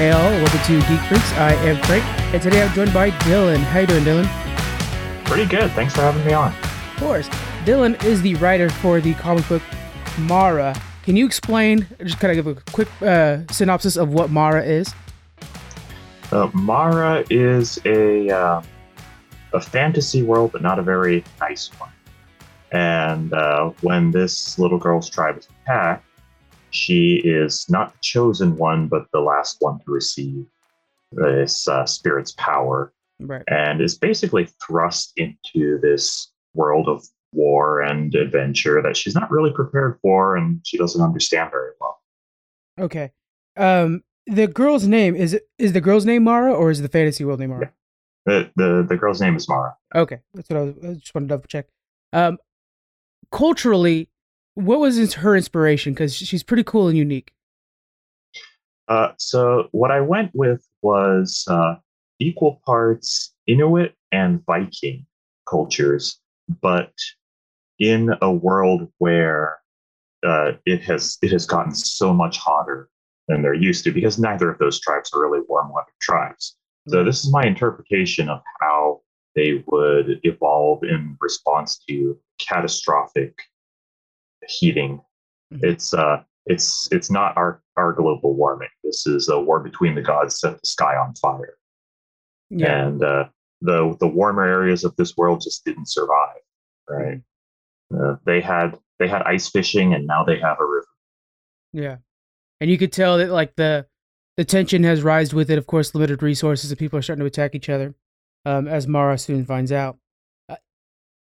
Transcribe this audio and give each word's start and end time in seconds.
Hey 0.00 0.12
all, 0.12 0.30
welcome 0.30 0.60
to 0.60 0.88
Geek 0.88 1.00
Freaks. 1.08 1.30
I 1.34 1.52
am 1.56 1.76
Frank, 1.84 2.02
and 2.32 2.42
today 2.42 2.62
I'm 2.62 2.72
joined 2.72 2.94
by 2.94 3.10
Dylan. 3.10 3.58
How 3.58 3.80
you 3.80 3.86
doing, 3.86 4.02
Dylan? 4.02 5.26
Pretty 5.26 5.44
good. 5.44 5.70
Thanks 5.72 5.94
for 5.94 6.00
having 6.00 6.24
me 6.24 6.32
on. 6.32 6.54
Of 6.54 6.96
course. 6.96 7.28
Dylan 7.66 8.02
is 8.02 8.22
the 8.22 8.34
writer 8.36 8.70
for 8.70 9.02
the 9.02 9.12
comic 9.12 9.46
book 9.46 9.60
Mara. 10.20 10.74
Can 11.02 11.16
you 11.16 11.26
explain, 11.26 11.86
just 12.02 12.18
kind 12.18 12.30
of 12.30 12.42
give 12.42 12.46
a 12.46 12.58
quick 12.72 12.88
uh, 13.02 13.40
synopsis 13.50 13.98
of 13.98 14.08
what 14.08 14.30
Mara 14.30 14.64
is? 14.64 14.90
Uh, 16.32 16.48
Mara 16.54 17.22
is 17.28 17.78
a 17.84 18.30
uh, 18.30 18.62
a 19.52 19.60
fantasy 19.60 20.22
world, 20.22 20.52
but 20.52 20.62
not 20.62 20.78
a 20.78 20.82
very 20.82 21.22
nice 21.40 21.70
one. 21.78 21.92
And 22.72 23.34
uh, 23.34 23.72
when 23.82 24.12
this 24.12 24.58
little 24.58 24.78
girl's 24.78 25.10
tribe 25.10 25.36
is 25.36 25.46
attacked, 25.62 26.06
she 26.70 27.16
is 27.24 27.66
not 27.68 27.92
the 27.92 27.98
chosen 28.02 28.56
one, 28.56 28.88
but 28.88 29.06
the 29.12 29.20
last 29.20 29.56
one 29.60 29.78
to 29.80 29.90
receive 29.90 30.46
this 31.12 31.66
uh, 31.68 31.84
spirit's 31.86 32.32
power, 32.32 32.92
Right. 33.18 33.42
and 33.48 33.80
is 33.80 33.98
basically 33.98 34.48
thrust 34.64 35.12
into 35.16 35.78
this 35.80 36.32
world 36.54 36.88
of 36.88 37.04
war 37.32 37.80
and 37.82 38.14
adventure 38.14 38.80
that 38.82 38.96
she's 38.96 39.14
not 39.14 39.30
really 39.30 39.52
prepared 39.52 39.98
for, 40.02 40.36
and 40.36 40.60
she 40.64 40.78
doesn't 40.78 41.02
understand 41.02 41.50
very 41.50 41.70
well. 41.80 42.00
Okay. 42.78 43.12
Um, 43.56 44.02
the 44.26 44.46
girl's 44.46 44.86
name 44.86 45.16
is 45.16 45.38
is 45.58 45.72
the 45.72 45.80
girl's 45.80 46.06
name 46.06 46.24
Mara 46.24 46.52
or 46.54 46.70
is 46.70 46.80
the 46.80 46.88
fantasy 46.88 47.24
world 47.24 47.40
name 47.40 47.50
Mara? 47.50 47.72
The 48.26 48.50
the, 48.56 48.86
the 48.88 48.96
girl's 48.96 49.20
name 49.20 49.34
is 49.36 49.48
Mara. 49.48 49.76
Okay, 49.94 50.20
that's 50.34 50.48
what 50.48 50.56
I, 50.58 50.62
was, 50.62 50.74
I 50.84 50.94
just 50.94 51.14
wanted 51.14 51.28
to 51.28 51.34
double 51.34 51.46
check. 51.48 51.66
Um, 52.12 52.38
culturally, 53.32 54.08
what 54.54 54.80
was 54.80 55.14
her 55.14 55.36
inspiration? 55.36 55.92
Because 55.92 56.14
she's 56.14 56.42
pretty 56.42 56.64
cool 56.64 56.88
and 56.88 56.96
unique. 56.96 57.32
Uh, 58.88 59.12
so 59.18 59.68
what 59.70 59.90
I 59.90 60.00
went 60.00 60.32
with 60.34 60.66
was 60.82 61.44
uh, 61.48 61.76
equal 62.18 62.60
parts 62.66 63.32
Inuit 63.46 63.94
and 64.10 64.44
Viking 64.44 65.06
cultures, 65.48 66.20
but 66.60 66.92
in 67.78 68.10
a 68.20 68.32
world 68.32 68.90
where 68.98 69.58
uh, 70.26 70.52
it 70.66 70.82
has 70.82 71.18
it 71.22 71.30
has 71.32 71.46
gotten 71.46 71.74
so 71.74 72.12
much 72.12 72.36
hotter 72.36 72.88
than 73.28 73.42
they're 73.42 73.54
used 73.54 73.84
to, 73.84 73.92
because 73.92 74.18
neither 74.18 74.50
of 74.50 74.58
those 74.58 74.80
tribes 74.80 75.10
are 75.14 75.20
really 75.20 75.40
warm 75.48 75.72
weather 75.72 75.92
tribes. 76.00 76.56
So 76.88 77.04
this 77.04 77.24
is 77.24 77.32
my 77.32 77.44
interpretation 77.44 78.28
of 78.28 78.40
how 78.60 79.02
they 79.36 79.62
would 79.68 80.20
evolve 80.24 80.82
in 80.82 81.16
response 81.20 81.80
to 81.88 82.18
catastrophic 82.38 83.38
heating. 84.50 85.00
Mhm. 85.52 85.64
It's 85.64 85.94
uh 85.94 86.22
it's 86.46 86.88
it's 86.90 87.10
not 87.10 87.36
our 87.36 87.62
our 87.76 87.92
global 87.92 88.34
warming. 88.34 88.68
This 88.84 89.06
is 89.06 89.28
a 89.28 89.40
war 89.40 89.60
between 89.60 89.94
the 89.94 90.02
gods 90.02 90.40
set 90.40 90.60
the 90.60 90.66
sky 90.66 90.96
on 90.96 91.14
fire. 91.14 91.56
Yeah. 92.50 92.86
And 92.86 93.02
uh 93.02 93.28
the 93.60 93.96
the 94.00 94.08
warmer 94.08 94.44
areas 94.44 94.84
of 94.84 94.96
this 94.96 95.16
world 95.16 95.42
just 95.42 95.64
didn't 95.64 95.88
survive, 95.88 96.40
right? 96.88 97.20
Uh, 97.94 98.16
they 98.24 98.40
had 98.40 98.78
they 98.98 99.08
had 99.08 99.22
ice 99.22 99.48
fishing 99.48 99.94
and 99.94 100.06
now 100.06 100.24
they 100.24 100.38
have 100.38 100.58
a 100.60 100.64
river. 100.64 100.86
Yeah. 101.72 101.96
And 102.60 102.70
you 102.70 102.78
could 102.78 102.92
tell 102.92 103.18
that 103.18 103.30
like 103.30 103.56
the 103.56 103.86
the 104.36 104.44
tension 104.44 104.84
has 104.84 105.02
rised 105.02 105.32
with 105.32 105.50
it, 105.50 105.58
of 105.58 105.66
course, 105.66 105.94
limited 105.94 106.22
resources 106.22 106.70
and 106.70 106.78
people 106.78 106.98
are 106.98 107.02
starting 107.02 107.20
to 107.20 107.26
attack 107.26 107.54
each 107.54 107.68
other. 107.68 107.94
Um, 108.46 108.66
as 108.68 108.86
Mara 108.86 109.18
soon 109.18 109.44
finds 109.44 109.70
out. 109.70 109.98
Uh, 110.48 110.56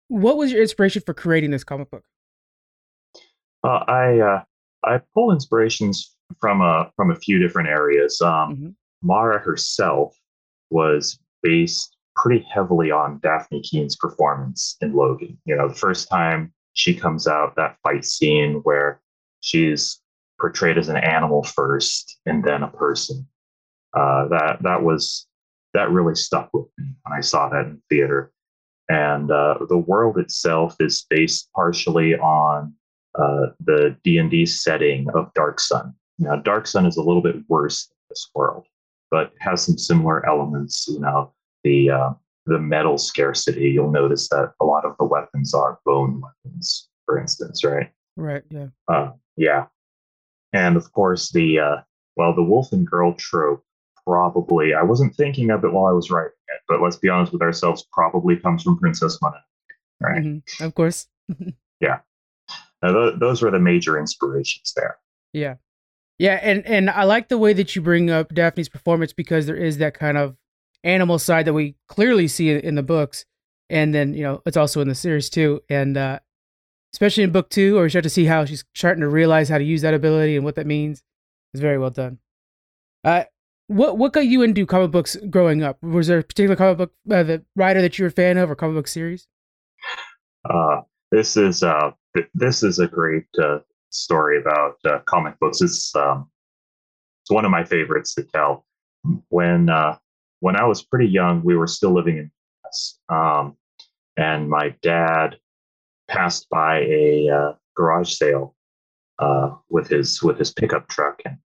what 0.06 0.36
was 0.36 0.52
your 0.52 0.62
inspiration 0.62 1.02
for 1.04 1.14
creating 1.14 1.50
this 1.50 1.64
comic 1.64 1.90
book? 1.90 2.04
Uh, 3.64 3.84
I 3.86 4.18
uh, 4.20 4.42
I 4.84 5.00
pull 5.14 5.32
inspirations 5.32 6.14
from 6.40 6.60
a 6.60 6.90
from 6.96 7.10
a 7.10 7.16
few 7.16 7.38
different 7.38 7.68
areas. 7.68 8.20
Um, 8.20 8.56
Mhm. 8.56 8.74
Mara 9.02 9.38
herself 9.38 10.16
was 10.70 11.18
based 11.42 11.96
pretty 12.14 12.46
heavily 12.52 12.90
on 12.90 13.18
Dafne 13.20 13.62
Keen's 13.62 13.96
performance 13.96 14.76
in 14.80 14.92
Logan. 14.94 15.38
You 15.44 15.56
know, 15.56 15.68
the 15.68 15.74
first 15.74 16.08
time 16.08 16.52
she 16.74 16.94
comes 16.94 17.26
out, 17.26 17.56
that 17.56 17.76
fight 17.82 18.04
scene 18.04 18.60
where 18.62 19.00
she's 19.40 20.00
portrayed 20.40 20.78
as 20.78 20.88
an 20.88 20.96
animal 20.96 21.42
first 21.42 22.18
and 22.26 22.42
then 22.44 22.62
a 22.62 22.68
person. 22.68 23.26
Uh, 23.94 24.28
that 24.28 24.62
that 24.62 24.82
was 24.82 25.26
that 25.74 25.90
really 25.90 26.14
stuck 26.14 26.48
with 26.52 26.66
me 26.78 26.94
when 27.02 27.16
I 27.18 27.20
saw 27.20 27.48
that 27.48 27.66
in 27.66 27.82
theater. 27.88 28.32
And 28.88 29.30
uh, 29.30 29.58
the 29.68 29.78
world 29.78 30.18
itself 30.18 30.76
is 30.80 31.06
based 31.08 31.50
partially 31.54 32.16
on 32.18 32.74
uh, 33.14 33.46
the 33.64 33.96
D 34.04 34.18
and 34.18 34.30
D 34.30 34.46
setting 34.46 35.08
of 35.14 35.32
Dark 35.34 35.60
Sun. 35.60 35.94
Now, 36.18 36.36
Dark 36.36 36.66
Sun 36.66 36.86
is 36.86 36.96
a 36.96 37.02
little 37.02 37.22
bit 37.22 37.36
worse 37.48 37.86
than 37.86 37.96
this 38.10 38.30
world, 38.34 38.66
but 39.10 39.32
has 39.40 39.64
some 39.64 39.78
similar 39.78 40.26
elements. 40.26 40.86
You 40.88 41.00
know, 41.00 41.32
the 41.64 41.90
uh, 41.90 42.10
the 42.46 42.58
metal 42.58 42.98
scarcity. 42.98 43.70
You'll 43.70 43.90
notice 43.90 44.28
that 44.30 44.52
a 44.60 44.64
lot 44.64 44.84
of 44.84 44.96
the 44.98 45.04
weapons 45.04 45.54
are 45.54 45.78
bone 45.84 46.20
weapons, 46.20 46.88
for 47.06 47.18
instance, 47.18 47.64
right? 47.64 47.90
Right. 48.16 48.42
Yeah. 48.50 48.68
Uh, 48.88 49.12
yeah, 49.36 49.66
and 50.52 50.76
of 50.76 50.92
course 50.92 51.30
the 51.32 51.58
uh, 51.58 51.76
well, 52.16 52.34
the 52.34 52.42
wolf 52.42 52.72
and 52.72 52.86
girl 52.86 53.14
trope. 53.14 53.64
Probably, 54.04 54.74
I 54.74 54.82
wasn't 54.82 55.14
thinking 55.14 55.50
of 55.50 55.64
it 55.64 55.72
while 55.72 55.86
I 55.86 55.92
was 55.92 56.10
writing 56.10 56.32
it, 56.48 56.60
but 56.66 56.82
let's 56.82 56.96
be 56.96 57.08
honest 57.08 57.32
with 57.32 57.40
ourselves. 57.40 57.86
Probably 57.92 58.36
comes 58.36 58.64
from 58.64 58.76
Princess 58.76 59.16
Mononoke, 59.22 59.40
right? 60.00 60.22
Mhm. 60.22 60.60
Of 60.60 60.74
course. 60.74 61.06
Now, 62.82 62.92
th- 62.92 63.20
those 63.20 63.42
were 63.42 63.50
the 63.50 63.60
major 63.60 63.98
inspirations 63.98 64.72
there. 64.76 64.96
Yeah. 65.32 65.54
Yeah, 66.18 66.38
and 66.42 66.64
and 66.66 66.90
I 66.90 67.04
like 67.04 67.28
the 67.28 67.38
way 67.38 67.52
that 67.52 67.74
you 67.74 67.82
bring 67.82 68.10
up 68.10 68.28
Dafne's 68.32 68.68
performance 68.68 69.12
because 69.12 69.46
there 69.46 69.56
is 69.56 69.78
that 69.78 69.94
kind 69.94 70.16
of 70.16 70.36
animal 70.84 71.18
side 71.18 71.46
that 71.46 71.52
we 71.52 71.74
clearly 71.88 72.28
see 72.28 72.50
in, 72.50 72.74
the 72.74 72.82
books, 72.82 73.24
and 73.68 73.94
then 73.94 74.14
you 74.14 74.22
know 74.22 74.42
it's 74.46 74.56
also 74.56 74.80
in 74.80 74.88
the 74.88 74.94
series 74.94 75.30
too, 75.30 75.62
and 75.68 75.96
uh, 75.96 76.20
especially 76.94 77.24
in 77.24 77.32
book 77.32 77.50
two, 77.50 77.74
where 77.74 77.82
we 77.82 77.90
start 77.90 78.04
to 78.04 78.10
see 78.10 78.26
how 78.26 78.44
she's 78.44 78.64
starting 78.74 79.00
to 79.00 79.08
realize 79.08 79.48
how 79.48 79.58
to 79.58 79.64
use 79.64 79.82
that 79.82 79.94
ability 79.94 80.36
and 80.36 80.44
what 80.44 80.54
that 80.54 80.66
means. 80.66 81.02
It's 81.54 81.60
very 81.60 81.78
well 81.78 81.90
done. 81.90 82.18
Uh, 83.02 83.24
what 83.66 83.98
what 83.98 84.12
got 84.12 84.26
you 84.26 84.42
into 84.42 84.66
comic 84.66 84.90
books 84.90 85.16
growing 85.28 85.62
up? 85.62 85.82
Was 85.82 86.06
there 86.06 86.18
a 86.18 86.22
particular 86.22 86.56
comic 86.56 86.78
book 86.78 86.92
uh, 87.10 87.22
the 87.22 87.44
writer 87.56 87.82
that 87.82 87.98
you 87.98 88.04
were 88.04 88.10
a 88.10 88.12
fan 88.12 88.36
of, 88.36 88.50
or 88.50 88.54
comic 88.54 88.76
book 88.76 88.86
series? 88.88 89.26
Uh, 90.48 90.82
this 91.12 91.36
is 91.36 91.62
uh, 91.62 91.92
th- 92.16 92.28
this 92.34 92.64
is 92.64 92.80
a 92.80 92.88
great 92.88 93.26
uh, 93.40 93.58
story 93.90 94.40
about 94.40 94.78
uh, 94.84 94.98
comic 95.06 95.38
books. 95.38 95.60
It's 95.60 95.94
um, 95.94 96.28
it's 97.22 97.30
one 97.30 97.44
of 97.44 97.50
my 97.52 97.64
favorites 97.64 98.14
to 98.14 98.24
tell. 98.24 98.66
When 99.28 99.68
uh, 99.68 99.98
when 100.40 100.56
I 100.56 100.64
was 100.64 100.82
pretty 100.82 101.08
young, 101.08 101.42
we 101.44 101.54
were 101.54 101.66
still 101.66 101.92
living 101.92 102.16
in 102.16 102.24
the 102.24 102.68
US, 102.68 102.98
um, 103.08 103.56
and 104.16 104.48
my 104.48 104.74
dad 104.82 105.36
passed 106.08 106.48
by 106.48 106.80
a 106.80 107.28
uh, 107.28 107.52
garage 107.76 108.14
sale 108.14 108.56
uh, 109.18 109.50
with 109.68 109.88
his 109.88 110.22
with 110.22 110.38
his 110.38 110.52
pickup 110.52 110.88
truck, 110.88 111.20
and 111.26 111.36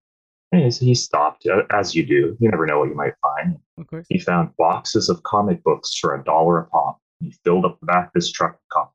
he 0.51 0.69
he 0.85 0.95
stopped 0.95 1.45
uh, 1.45 1.63
as 1.71 1.93
you 1.93 2.05
do. 2.05 2.37
You 2.39 2.49
never 2.49 2.65
know 2.65 2.79
what 2.79 2.89
you 2.89 2.95
might 2.95 3.15
find. 3.21 3.57
Of. 3.77 4.05
He 4.07 4.17
found 4.17 4.55
boxes 4.57 5.09
of 5.09 5.21
comic 5.23 5.61
books 5.63 5.97
for 5.97 6.15
a 6.15 6.23
dollar 6.23 6.59
a 6.59 6.65
pop. 6.67 6.99
He 7.19 7.35
filled 7.43 7.65
up 7.65 7.79
the 7.81 7.87
back 7.87 8.07
of 8.07 8.11
his 8.15 8.31
truck 8.31 8.53
with 8.53 8.69
comic. 8.71 8.91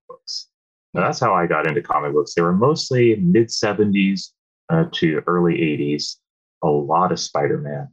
Now, 0.95 1.03
that's 1.03 1.21
how 1.21 1.33
I 1.33 1.47
got 1.47 1.67
into 1.67 1.83
comic 1.83 2.13
books. 2.13 2.35
They 2.35 2.43
were 2.43 2.53
mostly 2.53 3.17
mid 3.17 3.49
70s 3.49 4.31
uh, 4.69 4.85
to 4.93 5.23
early 5.27 5.55
80s. 5.55 6.17
A 6.63 6.69
lot 6.69 7.13
of 7.13 7.19
Spider 7.19 7.59
Man, 7.59 7.89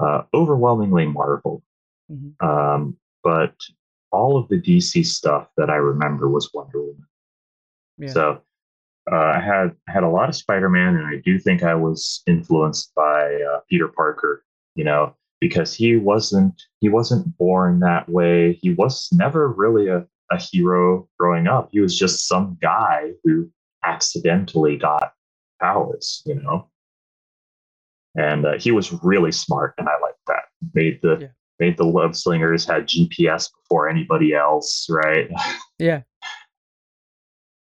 uh, 0.00 0.22
overwhelmingly 0.34 1.06
Marvel. 1.06 1.62
Mhm. 2.10 2.42
Um, 2.42 2.96
but 3.22 3.54
all 4.12 4.36
of 4.36 4.48
the 4.48 4.60
DC 4.60 5.06
stuff 5.06 5.48
that 5.56 5.70
I 5.70 5.76
remember 5.76 6.28
was 6.28 6.50
Wonder 6.52 6.80
Woman. 6.82 7.06
Yeah. 7.98 8.08
So 8.08 8.40
uh, 9.10 9.14
I 9.14 9.40
had 9.40 9.76
had 9.86 10.02
a 10.02 10.08
lot 10.08 10.28
of 10.28 10.34
Spider 10.34 10.68
Man, 10.68 10.96
and 10.96 11.06
I 11.06 11.22
do 11.24 11.38
think 11.38 11.62
I 11.62 11.74
was 11.74 12.22
influenced 12.26 12.94
by 12.94 13.34
uh, 13.34 13.60
Peter 13.68 13.88
Parker. 13.88 14.44
You 14.74 14.84
know, 14.84 15.16
because 15.40 15.74
he 15.74 15.96
wasn't 15.96 16.60
he 16.80 16.88
wasn't 16.88 17.36
born 17.38 17.80
that 17.80 18.08
way. 18.08 18.54
He 18.54 18.72
was 18.74 19.08
never 19.12 19.48
really 19.48 19.88
a, 19.88 20.06
a 20.30 20.38
hero 20.38 21.08
growing 21.18 21.46
up. 21.46 21.68
He 21.72 21.80
was 21.80 21.98
just 21.98 22.26
some 22.28 22.56
guy 22.60 23.10
who 23.24 23.50
accidentally 23.84 24.76
got 24.76 25.12
powers. 25.60 26.22
You 26.26 26.36
know, 26.36 26.68
and 28.16 28.44
uh, 28.46 28.58
he 28.58 28.70
was 28.70 28.92
really 29.02 29.32
smart, 29.32 29.74
and 29.78 29.88
I 29.88 29.92
liked 30.02 30.18
that. 30.26 30.44
Made 30.74 31.00
the 31.02 31.18
Yeah. 31.20 31.28
made 31.58 31.76
the 31.76 31.84
love 31.84 32.16
slingers 32.16 32.64
had 32.64 32.86
GPS 32.88 33.48
before 33.62 33.88
anybody 33.88 34.34
else, 34.34 34.86
right? 34.90 35.30
Yeah. 35.78 36.02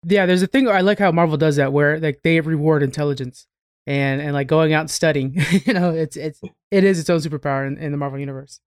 Yeah, 0.04 0.26
there's 0.26 0.42
a 0.42 0.46
thing 0.48 0.68
I 0.68 0.80
like 0.80 0.98
how 0.98 1.12
Marvel 1.12 1.36
does 1.36 1.56
that 1.56 1.72
where 1.72 1.98
like 2.00 2.20
they 2.22 2.40
reward 2.40 2.82
intelligence 2.82 3.46
and 3.86 4.20
and 4.20 4.32
like 4.32 4.46
going 4.46 4.72
out 4.72 4.80
and 4.82 4.90
studying. 4.90 5.34
you 5.66 5.72
know, 5.72 5.90
it's 5.90 6.16
it's 6.16 6.40
it 6.70 6.84
is 6.84 6.98
its 6.98 7.10
own 7.10 7.20
superpower 7.20 7.66
in, 7.66 7.76
in 7.78 7.92
the 7.92 7.98
Marvel 7.98 8.18
universe. 8.18 8.60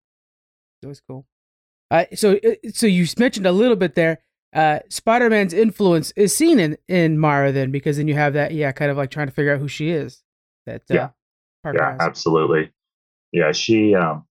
It 0.84 0.88
was 0.88 1.02
cool. 1.02 1.26
Uh, 1.92 2.06
so 2.16 2.40
uh, 2.44 2.56
so 2.74 2.88
you 2.88 3.06
mentioned 3.20 3.46
a 3.46 3.52
little 3.52 3.76
bit 3.76 3.96
there. 3.96 4.20
Uh, 4.54 4.80
Spider-Man's 4.90 5.54
influence 5.54 6.12
is 6.16 6.36
seen 6.36 6.60
in 6.60 6.78
in 6.88 7.20
Mara 7.20 7.52
then 7.52 7.70
because 7.70 7.98
then 7.98 8.08
you 8.08 8.16
have 8.16 8.34
that 8.34 8.54
yeah 8.54 8.72
kind 8.72 8.90
of 8.90 8.98
like 8.98 9.12
trying 9.12 9.28
to 9.28 9.34
figure 9.34 9.54
out 9.54 9.60
who 9.60 9.68
she 9.68 9.92
is. 9.92 10.24
That 10.66 10.82
uh, 10.90 10.94
Yeah. 10.94 11.10
Parker 11.64 11.80
yeah, 11.80 11.92
has. 11.92 12.02
absolutely. 12.02 12.72
yeah, 13.32 13.52
she 13.52 13.94
um, 13.94 14.26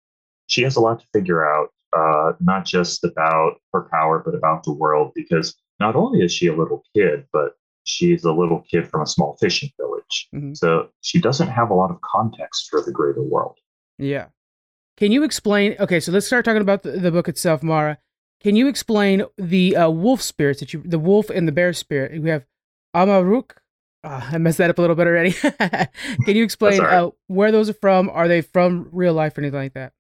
she 0.48 0.62
has 0.62 0.76
a 0.76 0.80
lot 0.80 1.00
to 1.00 1.06
figure 1.12 1.46
out, 1.46 1.68
uh, 1.96 2.32
not 2.40 2.64
just 2.64 3.04
about 3.04 3.60
her 3.72 3.82
power, 3.82 4.18
but 4.24 4.34
about 4.34 4.64
the 4.64 4.72
world. 4.72 5.12
Because 5.14 5.54
not 5.78 5.94
only 5.96 6.20
is 6.24 6.32
she 6.32 6.48
a 6.48 6.56
little 6.56 6.82
kid, 6.94 7.26
but 7.32 7.52
she's 7.84 8.24
a 8.24 8.32
little 8.32 8.64
kid 8.70 8.88
from 8.88 9.02
a 9.02 9.06
small 9.06 9.36
fishing 9.38 9.70
village, 9.78 10.28
mm-hmm. 10.34 10.54
so 10.54 10.88
she 11.02 11.20
doesn't 11.20 11.48
have 11.48 11.70
a 11.70 11.74
lot 11.74 11.90
of 11.90 12.00
context 12.00 12.68
for 12.70 12.82
the 12.82 12.92
greater 12.92 13.22
world. 13.22 13.58
Yeah. 13.98 14.26
Can 15.00 15.12
you 15.12 15.25
explain? 15.25 15.76
Okay, 15.81 15.99
so 15.99 16.12
let's 16.12 16.26
start 16.26 16.44
talking 16.44 16.61
about 16.61 16.82
the, 16.82 16.93
the 16.93 17.11
book 17.11 17.26
itself, 17.26 17.62
Mara. 17.62 17.97
Can 18.43 18.55
you 18.55 18.69
explain 18.69 19.25
the 19.38 19.75
uh, 19.75 19.88
wolf 19.88 20.20
spirits 20.20 20.61
that 20.61 20.75
you, 20.75 20.82
the 20.85 20.99
wolf 20.99 21.31
and 21.31 21.49
the 21.49 21.52
bear 21.52 21.73
spirit? 21.73 22.20
We 22.23 22.29
have 22.29 22.44
Amaruk. 22.94 23.52
Oh, 24.05 24.29
I 24.32 24.37
messed 24.37 24.58
that 24.58 24.69
up 24.69 24.76
a 24.76 24.81
little 24.82 24.97
bit 24.97 25.06
already. 25.06 25.32
Can 26.25 26.37
you 26.37 26.44
explain 26.44 26.81
right. 26.81 26.99
uh, 26.99 27.11
where 27.29 27.50
those 27.50 27.70
are 27.70 27.75
from? 27.75 28.11
Are 28.11 28.29
they 28.29 28.43
from 28.43 28.88
real 28.93 29.14
life 29.14 29.37
or 29.38 29.41
anything 29.41 29.61
like 29.61 29.75
that? 29.75 29.93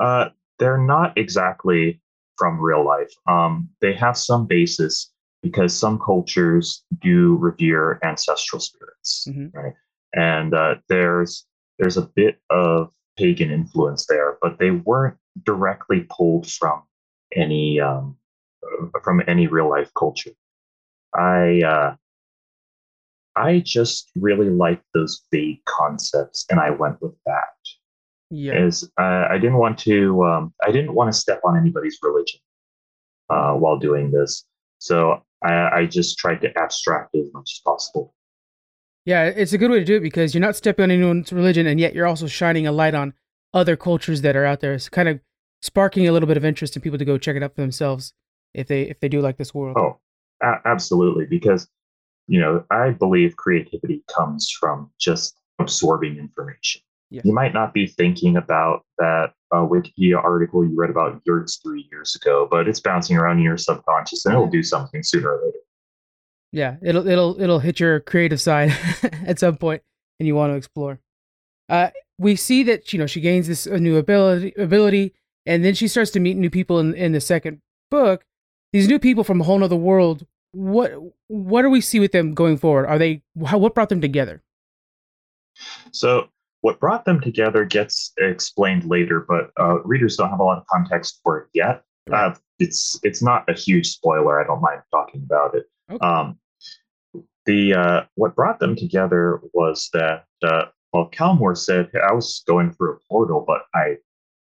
Uh, 0.00 0.28
they're 0.60 0.78
not 0.78 1.18
exactly 1.18 2.00
from 2.38 2.60
real 2.60 2.84
life. 2.84 3.12
Um, 3.28 3.68
they 3.80 3.94
have 3.94 4.16
some 4.16 4.46
basis 4.46 5.12
because 5.42 5.76
some 5.76 5.98
cultures 5.98 6.84
do 7.00 7.36
revere 7.36 7.98
ancestral 8.04 8.60
spirits, 8.60 9.26
mm-hmm. 9.28 9.56
right? 9.56 9.74
And 10.14 10.54
uh, 10.54 10.76
there's 10.88 11.46
there's 11.78 11.96
a 11.96 12.02
bit 12.02 12.40
of 12.50 12.90
pagan 13.16 13.50
influence 13.50 14.06
there, 14.06 14.38
but 14.40 14.58
they 14.58 14.70
weren't 14.70 15.16
directly 15.44 16.06
pulled 16.10 16.50
from 16.50 16.82
any 17.34 17.80
um, 17.80 18.16
from 19.02 19.22
any 19.26 19.46
real 19.46 19.68
life 19.68 19.90
culture. 19.96 20.32
I 21.14 21.62
uh, 21.62 21.96
I 23.36 23.62
just 23.64 24.10
really 24.16 24.50
liked 24.50 24.84
those 24.94 25.22
vague 25.32 25.64
concepts, 25.64 26.46
and 26.50 26.60
I 26.60 26.70
went 26.70 27.00
with 27.00 27.14
that. 27.26 27.48
Yeah, 28.30 28.54
as 28.54 28.84
uh, 28.98 29.26
I 29.28 29.38
didn't 29.38 29.58
want 29.58 29.78
to 29.80 30.24
um, 30.24 30.54
I 30.62 30.70
didn't 30.70 30.94
want 30.94 31.12
to 31.12 31.18
step 31.18 31.40
on 31.44 31.56
anybody's 31.56 31.98
religion 32.02 32.40
uh, 33.28 33.54
while 33.54 33.78
doing 33.78 34.10
this, 34.10 34.44
so 34.78 35.22
I, 35.42 35.80
I 35.80 35.86
just 35.86 36.18
tried 36.18 36.40
to 36.42 36.58
abstract 36.58 37.14
as 37.16 37.32
much 37.32 37.52
as 37.56 37.60
possible. 37.64 38.14
Yeah, 39.04 39.24
it's 39.24 39.52
a 39.52 39.58
good 39.58 39.70
way 39.70 39.78
to 39.78 39.84
do 39.84 39.96
it 39.96 40.00
because 40.00 40.34
you're 40.34 40.42
not 40.42 40.56
stepping 40.56 40.84
on 40.84 40.90
anyone's 40.90 41.32
religion, 41.32 41.66
and 41.66 41.80
yet 41.80 41.94
you're 41.94 42.06
also 42.06 42.26
shining 42.26 42.66
a 42.66 42.72
light 42.72 42.94
on 42.94 43.14
other 43.54 43.76
cultures 43.76 44.20
that 44.22 44.36
are 44.36 44.44
out 44.44 44.60
there. 44.60 44.74
It's 44.74 44.88
kind 44.88 45.08
of 45.08 45.20
sparking 45.62 46.06
a 46.06 46.12
little 46.12 46.26
bit 46.26 46.36
of 46.36 46.44
interest 46.44 46.76
in 46.76 46.82
people 46.82 46.98
to 46.98 47.04
go 47.04 47.18
check 47.18 47.36
it 47.36 47.42
out 47.42 47.54
for 47.54 47.60
themselves 47.60 48.12
if 48.54 48.66
they 48.68 48.82
if 48.82 49.00
they 49.00 49.08
do 49.08 49.20
like 49.20 49.36
this 49.36 49.54
world. 49.54 49.76
Oh, 49.78 49.98
a- 50.42 50.60
absolutely. 50.66 51.26
Because 51.26 51.68
you 52.28 52.40
know, 52.40 52.64
I 52.70 52.90
believe 52.90 53.36
creativity 53.36 54.04
comes 54.14 54.50
from 54.50 54.90
just 55.00 55.36
absorbing 55.58 56.16
information. 56.16 56.82
Yeah. 57.10 57.22
You 57.24 57.32
might 57.32 57.52
not 57.52 57.74
be 57.74 57.88
thinking 57.88 58.36
about 58.36 58.84
that 58.98 59.32
uh, 59.50 59.66
Wikipedia 59.66 60.22
article 60.22 60.64
you 60.64 60.76
read 60.76 60.90
about 60.90 61.20
yurts 61.24 61.56
three 61.56 61.88
years 61.90 62.14
ago, 62.14 62.46
but 62.48 62.68
it's 62.68 62.78
bouncing 62.78 63.16
around 63.16 63.38
in 63.38 63.44
your 63.44 63.56
subconscious, 63.56 64.24
and 64.24 64.34
it'll 64.34 64.46
do 64.46 64.62
something 64.62 65.02
sooner 65.02 65.30
or 65.32 65.44
later. 65.44 65.58
Yeah, 66.52 66.76
it'll 66.82 67.06
it'll 67.06 67.40
it'll 67.40 67.60
hit 67.60 67.78
your 67.78 68.00
creative 68.00 68.40
side 68.40 68.76
at 69.26 69.38
some 69.38 69.56
point, 69.56 69.82
and 70.18 70.26
you 70.26 70.34
want 70.34 70.52
to 70.52 70.56
explore. 70.56 70.98
Uh, 71.68 71.90
we 72.18 72.36
see 72.36 72.62
that 72.64 72.92
you 72.92 72.98
know 72.98 73.06
she 73.06 73.20
gains 73.20 73.46
this 73.46 73.66
new 73.66 73.96
ability 73.96 74.52
ability, 74.58 75.14
and 75.46 75.64
then 75.64 75.74
she 75.74 75.86
starts 75.86 76.10
to 76.12 76.20
meet 76.20 76.36
new 76.36 76.50
people 76.50 76.80
in 76.80 76.94
in 76.94 77.12
the 77.12 77.20
second 77.20 77.60
book. 77.90 78.24
These 78.72 78.88
new 78.88 78.98
people 78.98 79.24
from 79.24 79.40
a 79.40 79.44
whole 79.44 79.62
other 79.62 79.76
world. 79.76 80.26
What 80.52 80.92
what 81.28 81.62
do 81.62 81.70
we 81.70 81.80
see 81.80 82.00
with 82.00 82.10
them 82.10 82.34
going 82.34 82.56
forward? 82.56 82.86
Are 82.86 82.98
they 82.98 83.22
how, 83.46 83.58
what 83.58 83.74
brought 83.74 83.88
them 83.88 84.00
together? 84.00 84.42
So 85.92 86.28
what 86.62 86.80
brought 86.80 87.04
them 87.04 87.20
together 87.20 87.64
gets 87.64 88.12
explained 88.18 88.84
later, 88.84 89.24
but 89.26 89.50
uh, 89.58 89.80
readers 89.84 90.16
don't 90.16 90.30
have 90.30 90.40
a 90.40 90.44
lot 90.44 90.58
of 90.58 90.66
context 90.66 91.20
for 91.22 91.38
it 91.38 91.48
yet. 91.54 91.84
Uh, 92.12 92.34
it's 92.58 92.98
it's 93.02 93.22
not 93.22 93.48
a 93.48 93.54
huge 93.54 93.88
spoiler. 93.88 94.40
I 94.40 94.46
don't 94.46 94.60
mind 94.60 94.80
talking 94.90 95.22
about 95.24 95.54
it. 95.54 95.64
Okay. 95.90 96.06
Um, 96.06 96.38
the 97.46 97.74
uh, 97.74 98.02
what 98.14 98.36
brought 98.36 98.60
them 98.60 98.76
together 98.76 99.40
was 99.52 99.88
that 99.92 100.24
uh, 100.42 100.66
well, 100.92 101.08
Calmore 101.12 101.54
said 101.56 101.90
I 102.08 102.12
was 102.12 102.42
going 102.46 102.72
through 102.72 102.94
a 102.94 102.98
portal, 103.08 103.44
but 103.46 103.62
I 103.74 103.96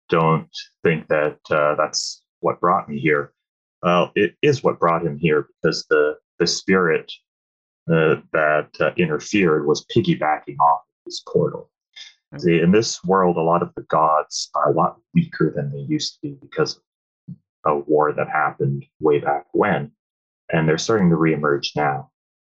don't 0.09 0.49
think 0.83 1.09
that 1.09 1.39
uh, 1.51 1.75
that's 1.77 2.23
what 2.41 2.61
brought 2.61 2.89
me 2.89 2.99
here. 2.99 3.33
Well, 3.83 4.13
it 4.15 4.35
is 4.43 4.63
what 4.63 4.79
brought 4.79 5.05
him 5.05 5.19
here 5.19 5.49
because 5.63 5.87
the 5.89 6.17
the 6.39 6.47
spirit 6.47 7.11
uh, 7.91 8.17
that 8.33 8.69
uh, 8.81 8.93
interfered 8.97 9.67
was 9.67 9.87
piggybacking 9.87 10.57
off 10.59 10.83
this 11.05 11.23
portal. 11.27 11.71
Okay. 12.35 12.43
See, 12.43 12.61
in 12.61 12.73
this 12.73 13.03
world, 13.05 13.37
a 13.37 13.43
lot 13.43 13.63
of 13.63 13.71
the 13.77 13.83
gods 13.83 14.51
are 14.55 14.71
a 14.71 14.75
lot 14.75 14.99
weaker 15.15 15.53
than 15.55 15.71
they 15.71 15.81
used 15.81 16.15
to 16.15 16.19
be 16.23 16.37
because 16.41 16.77
of 16.77 16.83
a 17.65 17.79
war 17.79 18.13
that 18.13 18.29
happened 18.29 18.85
way 19.01 19.19
back 19.19 19.47
when, 19.53 19.93
and 20.53 20.69
they're 20.69 20.79
starting 20.79 21.11
to 21.11 21.17
reemerge 21.17 21.71
now. 21.75 22.11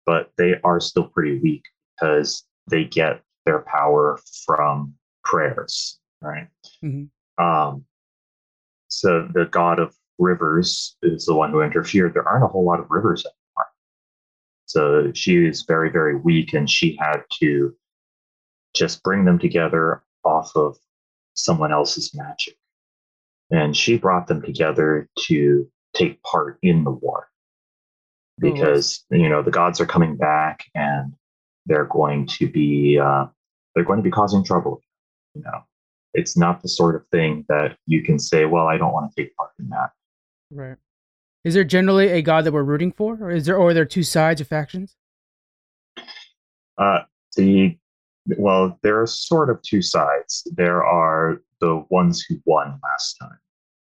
But 0.06 0.32
they 0.38 0.56
are 0.64 0.80
still 0.80 1.06
pretty 1.06 1.40
weak 1.40 1.64
because 1.96 2.44
they 2.70 2.84
get 2.84 3.22
their 3.46 3.60
power 3.60 4.20
from 4.46 4.96
prayers, 5.24 6.00
right? 6.22 6.48
Mm-hmm. 6.84 7.44
Um, 7.44 7.86
so 8.90 9.28
the 9.34 9.46
god 9.46 9.80
of 9.80 9.96
rivers 10.20 10.98
is 11.02 11.26
the 11.26 11.34
one 11.34 11.52
who 11.52 11.62
interfered. 11.62 12.14
There 12.14 12.28
aren't 12.28 12.44
a 12.44 12.48
whole 12.48 12.66
lot 12.66 12.80
of 12.80 12.88
rivers 12.90 13.26
anymore. 13.26 13.70
So 14.66 15.12
she 15.14 15.46
is 15.46 15.64
very, 15.68 15.90
very 15.90 16.16
weak, 16.16 16.54
and 16.54 16.70
she 16.70 16.98
had 17.00 17.22
to 17.40 17.76
just 18.74 19.04
bring 19.04 19.24
them 19.24 19.40
together 19.40 20.04
off 20.24 20.52
of 20.56 20.78
someone 21.34 21.72
else's 21.72 22.14
magic. 22.14 22.56
And 23.52 23.76
she 23.76 23.98
brought 23.98 24.28
them 24.28 24.42
together 24.42 25.10
to 25.28 25.70
take 25.94 26.22
part 26.24 26.58
in 26.64 26.84
the 26.84 26.92
war 26.92 27.28
because, 28.40 29.06
you 29.12 29.30
know, 29.30 29.42
the 29.42 29.52
gods 29.52 29.80
are 29.80 29.86
coming 29.86 30.18
back 30.18 30.64
and 30.76 31.14
they're 31.66 31.86
going 31.86 32.28
to 32.28 32.50
be 32.50 33.00
uh, 33.00 33.26
they're 33.76 33.84
going 33.84 33.98
to 33.98 34.04
be 34.04 34.12
causing 34.12 34.44
trouble. 34.44 34.82
You 35.34 35.44
know, 35.44 35.64
it's 36.14 36.38
not 36.38 36.62
the 36.62 36.70
sort 36.70 36.96
of 36.96 37.08
thing 37.08 37.46
that 37.50 37.78
you 37.88 38.04
can 38.04 38.20
say, 38.20 38.46
"Well, 38.46 38.68
I 38.68 38.78
don't 38.78 38.94
want 38.94 39.12
to 39.12 39.22
take 39.22 39.36
part 39.36 39.52
in 39.60 39.70
that." 39.70 39.92
Right. 40.52 40.78
Is 41.44 41.54
there 41.54 41.64
generally 41.64 42.10
a 42.10 42.22
god 42.22 42.46
that 42.46 42.54
we're 42.54 42.64
rooting 42.64 42.92
for, 42.92 43.18
or 43.20 43.32
is 43.32 43.46
there, 43.46 43.58
or 43.58 43.70
are 43.70 43.74
there 43.74 43.86
two 43.86 44.04
sides 44.04 44.40
or 44.40 44.46
factions? 44.46 44.96
Uh, 46.78 47.00
the 47.36 47.78
well, 48.38 48.80
there 48.84 49.02
are 49.02 49.08
sort 49.08 49.50
of 49.50 49.62
two 49.62 49.82
sides. 49.82 50.48
There 50.56 50.84
are 50.84 51.42
the 51.60 51.84
ones 51.90 52.24
who 52.28 52.42
won 52.46 52.80
last 52.84 53.18
time, 53.20 53.40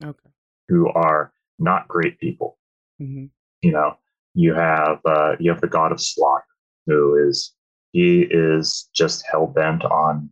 okay, 0.05 0.31
who 0.69 0.89
are 0.91 1.33
not 1.59 1.89
great 1.89 2.19
people. 2.19 2.59
Mm-hmm. 3.01 3.27
You 3.63 3.73
know, 3.73 3.97
you 4.37 4.55
have 4.55 5.01
uh, 5.05 5.35
you 5.41 5.51
have 5.51 5.61
the 5.61 5.67
god 5.67 5.91
of 5.91 6.01
slaughter, 6.01 6.45
who 6.87 7.29
is 7.29 7.53
he 7.93 8.27
is 8.31 8.89
just 8.95 9.25
hell 9.31 9.47
bent 9.47 9.85
on 9.85 10.31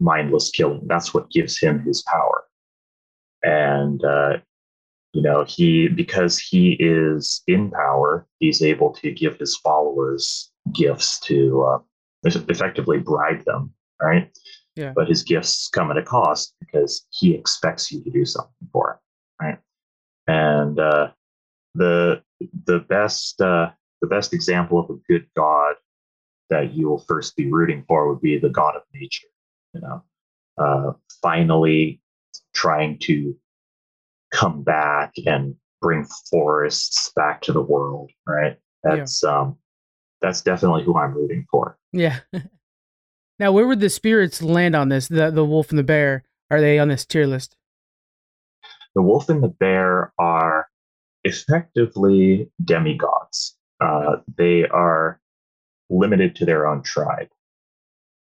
mindless 0.00 0.50
killing. 0.50 0.82
That's 0.86 1.14
what 1.14 1.30
gives 1.30 1.58
him 1.58 1.80
his 1.80 2.02
power. 2.02 2.44
And, 3.42 4.04
uh, 4.04 4.38
you 5.12 5.22
know, 5.22 5.44
he, 5.44 5.88
because 5.88 6.38
he 6.38 6.76
is 6.78 7.42
in 7.46 7.70
power, 7.70 8.26
he's 8.38 8.62
able 8.62 8.92
to 8.94 9.10
give 9.12 9.38
his 9.38 9.56
followers 9.56 10.50
gifts 10.74 11.18
to 11.20 11.62
uh, 11.62 11.78
effectively 12.24 12.98
bribe 12.98 13.44
them, 13.44 13.72
right? 14.00 14.30
Yeah. 14.76 14.92
But 14.94 15.08
his 15.08 15.22
gifts 15.22 15.68
come 15.68 15.90
at 15.90 15.96
a 15.96 16.02
cost 16.02 16.54
because 16.60 17.06
he 17.10 17.34
expects 17.34 17.90
you 17.90 18.02
to 18.04 18.10
do 18.10 18.24
something 18.24 18.68
for 18.72 19.00
him, 19.40 19.46
right? 19.46 19.58
And 20.26 20.78
uh, 20.78 21.08
the 21.74 22.22
the 22.66 22.80
best 22.80 23.40
uh, 23.40 23.70
the 24.00 24.06
best 24.06 24.32
example 24.32 24.78
of 24.78 24.90
a 24.90 24.98
good 25.08 25.26
god 25.36 25.74
that 26.48 26.74
you 26.74 26.88
will 26.88 27.04
first 27.06 27.36
be 27.36 27.50
rooting 27.50 27.84
for 27.86 28.08
would 28.08 28.20
be 28.20 28.38
the 28.38 28.48
god 28.48 28.76
of 28.76 28.82
nature. 28.92 29.28
You 29.74 29.80
know, 29.80 30.04
uh, 30.58 30.92
finally 31.22 32.00
trying 32.54 32.98
to 32.98 33.36
come 34.32 34.62
back 34.62 35.14
and 35.26 35.54
bring 35.80 36.06
forests 36.30 37.12
back 37.14 37.40
to 37.42 37.52
the 37.52 37.62
world. 37.62 38.10
Right. 38.26 38.56
That's 38.82 39.22
yeah. 39.22 39.40
um, 39.40 39.56
that's 40.20 40.42
definitely 40.42 40.84
who 40.84 40.96
I'm 40.96 41.14
rooting 41.14 41.46
for. 41.50 41.78
Yeah. 41.92 42.20
now, 43.38 43.52
where 43.52 43.66
would 43.66 43.80
the 43.80 43.88
spirits 43.88 44.42
land 44.42 44.74
on 44.74 44.88
this? 44.88 45.08
The 45.08 45.30
the 45.30 45.44
wolf 45.44 45.70
and 45.70 45.78
the 45.78 45.84
bear 45.84 46.24
are 46.50 46.60
they 46.60 46.78
on 46.78 46.88
this 46.88 47.04
tier 47.04 47.26
list? 47.26 47.56
The 48.94 49.02
wolf 49.02 49.28
and 49.28 49.42
the 49.42 49.48
bear 49.48 50.12
are 50.18 50.66
effectively 51.24 52.50
demigods. 52.64 53.56
Uh, 53.80 54.16
they 54.36 54.66
are 54.68 55.20
limited 55.88 56.36
to 56.36 56.44
their 56.44 56.66
own 56.66 56.82
tribe. 56.82 57.28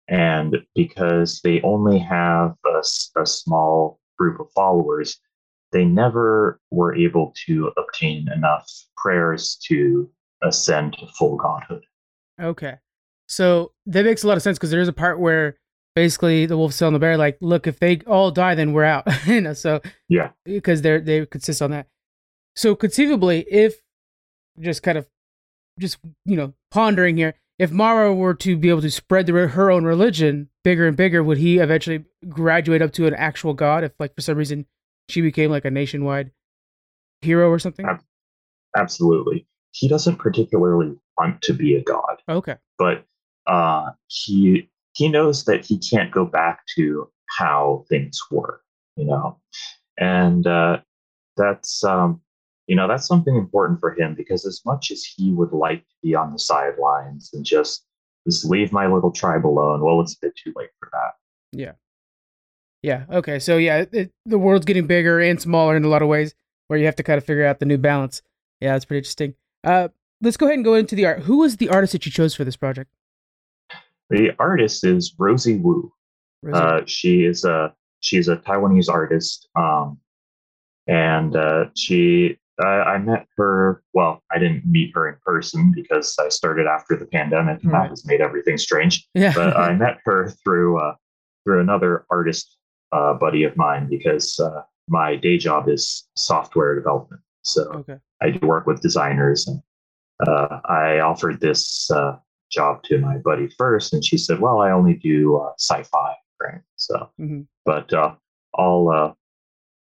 And 0.07 0.57
because 0.75 1.41
they 1.43 1.61
only 1.61 1.99
have 1.99 2.55
a, 2.65 2.81
a 3.19 3.25
small 3.25 3.99
group 4.17 4.39
of 4.39 4.47
followers, 4.55 5.19
they 5.71 5.83
never 5.83 6.61
were 6.71 6.95
able 6.95 7.33
to 7.45 7.71
obtain 7.77 8.27
enough 8.33 8.69
prayers 8.95 9.57
to 9.67 10.09
ascend 10.43 10.93
to 10.93 11.07
full 11.17 11.35
godhood. 11.35 11.83
Okay. 12.41 12.75
So 13.27 13.73
that 13.87 14.05
makes 14.05 14.23
a 14.23 14.27
lot 14.27 14.37
of 14.37 14.43
sense 14.43 14.57
because 14.57 14.71
there 14.71 14.79
is 14.79 14.87
a 14.87 14.93
part 14.93 15.19
where 15.19 15.57
basically 15.95 16.45
the 16.45 16.55
wolf 16.55 16.73
selling 16.73 16.93
the 16.93 16.99
bear 16.99 17.17
like 17.17 17.39
look 17.41 17.65
if 17.65 17.79
they 17.79 17.99
all 18.05 18.29
die 18.29 18.53
then 18.53 18.71
we're 18.71 18.83
out 18.83 19.03
you 19.25 19.41
know 19.41 19.51
so 19.51 19.81
yeah 20.09 20.29
because 20.45 20.83
they're 20.83 21.01
they 21.01 21.25
consist 21.25 21.59
on 21.59 21.71
that 21.71 21.87
so 22.57 22.75
conceivably 22.75 23.45
if 23.49 23.81
just 24.59 24.83
kind 24.83 24.97
of 24.97 25.07
just 25.79 25.97
you 26.25 26.35
know 26.35 26.53
pondering 26.71 27.15
here 27.15 27.35
if 27.59 27.71
mara 27.71 28.13
were 28.13 28.33
to 28.33 28.57
be 28.57 28.69
able 28.69 28.81
to 28.81 28.91
spread 28.91 29.25
the, 29.25 29.33
her 29.47 29.71
own 29.71 29.85
religion 29.85 30.49
bigger 30.63 30.87
and 30.87 30.97
bigger 30.97 31.23
would 31.23 31.37
he 31.37 31.59
eventually 31.59 32.03
graduate 32.27 32.81
up 32.81 32.91
to 32.91 33.07
an 33.07 33.13
actual 33.13 33.53
god 33.53 33.83
if 33.83 33.93
like 33.99 34.13
for 34.15 34.21
some 34.21 34.37
reason 34.37 34.65
she 35.09 35.21
became 35.21 35.49
like 35.49 35.65
a 35.65 35.71
nationwide 35.71 36.31
hero 37.21 37.49
or 37.49 37.59
something? 37.59 37.85
Absolutely. 38.75 39.47
He 39.71 39.87
doesn't 39.87 40.17
particularly 40.17 40.95
want 41.17 41.41
to 41.43 41.53
be 41.53 41.75
a 41.75 41.83
god. 41.83 42.21
Okay. 42.29 42.55
But 42.77 43.05
uh 43.45 43.91
he 44.07 44.69
he 44.93 45.07
knows 45.07 45.45
that 45.45 45.63
he 45.65 45.77
can't 45.77 46.11
go 46.11 46.25
back 46.25 46.61
to 46.75 47.09
how 47.37 47.85
things 47.87 48.19
were, 48.31 48.61
you 48.95 49.05
know, 49.05 49.39
and 49.99 50.47
uh, 50.47 50.77
that's 51.35 51.83
um, 51.83 52.19
you 52.67 52.75
know 52.75 52.87
that's 52.87 53.07
something 53.07 53.35
important 53.35 53.79
for 53.79 53.97
him 53.97 54.13
because 54.13 54.45
as 54.45 54.61
much 54.65 54.91
as 54.91 55.03
he 55.03 55.31
would 55.31 55.51
like 55.51 55.79
to 55.79 55.95
be 56.03 56.13
on 56.15 56.31
the 56.31 56.39
sidelines 56.39 57.31
and 57.33 57.43
just 57.43 57.85
just 58.27 58.45
leave 58.45 58.71
my 58.73 58.87
little 58.87 59.11
tribe 59.11 59.45
alone, 59.45 59.81
well, 59.81 60.01
it's 60.01 60.13
a 60.13 60.17
bit 60.21 60.33
too 60.35 60.51
late 60.55 60.69
for 60.79 60.89
that. 60.91 61.13
Yeah. 61.57 61.71
Yeah. 62.83 63.05
Okay. 63.09 63.39
So 63.39 63.57
yeah, 63.57 63.85
it, 63.91 64.11
the 64.25 64.37
world's 64.37 64.65
getting 64.65 64.85
bigger 64.85 65.19
and 65.19 65.41
smaller 65.41 65.75
in 65.75 65.85
a 65.85 65.87
lot 65.87 66.01
of 66.01 66.09
ways, 66.09 66.35
where 66.67 66.77
you 66.77 66.85
have 66.85 66.95
to 66.97 67.03
kind 67.03 67.17
of 67.17 67.23
figure 67.23 67.45
out 67.45 67.59
the 67.59 67.65
new 67.65 67.77
balance. 67.77 68.21
Yeah, 68.59 68.73
that's 68.73 68.85
pretty 68.85 68.99
interesting. 68.99 69.33
Uh, 69.63 69.87
let's 70.21 70.37
go 70.37 70.45
ahead 70.45 70.57
and 70.57 70.65
go 70.65 70.73
into 70.73 70.95
the 70.95 71.05
art. 71.05 71.21
Who 71.21 71.39
was 71.39 71.57
the 71.57 71.69
artist 71.69 71.93
that 71.93 72.05
you 72.05 72.11
chose 72.11 72.35
for 72.35 72.43
this 72.43 72.57
project? 72.57 72.91
The 74.09 74.31
artist 74.39 74.83
is 74.83 75.15
Rosie 75.17 75.57
Wu. 75.57 75.91
Rosie. 76.43 76.59
Uh, 76.59 76.81
she 76.85 77.23
is 77.23 77.45
a 77.45 77.73
she's 77.99 78.27
a 78.27 78.37
Taiwanese 78.37 78.89
artist, 78.89 79.47
um, 79.55 79.99
and 80.87 81.35
uh, 81.35 81.65
she 81.75 82.37
I, 82.63 82.93
I, 82.93 82.97
met 82.97 83.27
her. 83.37 83.83
Well, 83.93 84.23
I 84.31 84.39
didn't 84.39 84.65
meet 84.65 84.91
her 84.95 85.07
in 85.07 85.15
person 85.23 85.71
because 85.75 86.15
I 86.19 86.29
started 86.29 86.65
after 86.67 86.95
the 86.95 87.05
pandemic, 87.05 87.61
and 87.63 87.71
right. 87.71 87.83
that 87.83 87.89
has 87.89 88.05
made 88.05 88.21
everything 88.21 88.57
strange. 88.57 89.07
Yeah. 89.13 89.33
but 89.35 89.55
I 89.55 89.73
met 89.85 89.97
her 90.05 90.29
through 90.43 90.79
uh, 90.79 90.95
through 91.43 91.61
another 91.61 92.05
artist 92.09 92.57
uh, 92.91 93.13
buddy 93.13 93.43
of 93.43 93.55
mine 93.57 93.87
because 93.89 94.39
uh, 94.39 94.61
my 94.87 95.15
day 95.15 95.37
job 95.37 95.69
is 95.69 96.07
software 96.15 96.75
development. 96.75 97.21
So 97.43 97.63
okay. 97.75 97.97
I 98.21 98.31
do 98.31 98.45
work 98.47 98.65
with 98.65 98.81
designers, 98.81 99.47
and 99.47 99.61
uh, 100.27 100.59
I 100.65 100.99
offered 100.99 101.39
this 101.39 101.89
job 102.51 102.83
to 102.83 102.97
my 102.99 103.17
buddy 103.17 103.47
first, 103.57 103.93
and 103.93 104.03
she 104.03 104.17
said, 104.17 104.39
"Well, 104.39 104.61
I 104.61 104.71
only 104.71 104.95
do 104.95 105.37
uh, 105.37 105.51
sci-fi, 105.59 106.13
right? 106.41 106.61
So, 106.75 107.09
mm-hmm. 107.19 107.41
but 107.65 107.91
uh, 107.93 108.15
I'll 108.55 108.89
uh, 108.89 109.13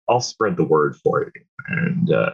I'll 0.08 0.20
spread 0.20 0.56
the 0.56 0.64
word 0.64 0.96
for 0.96 1.22
you." 1.34 1.42
And 1.68 2.12
uh, 2.12 2.30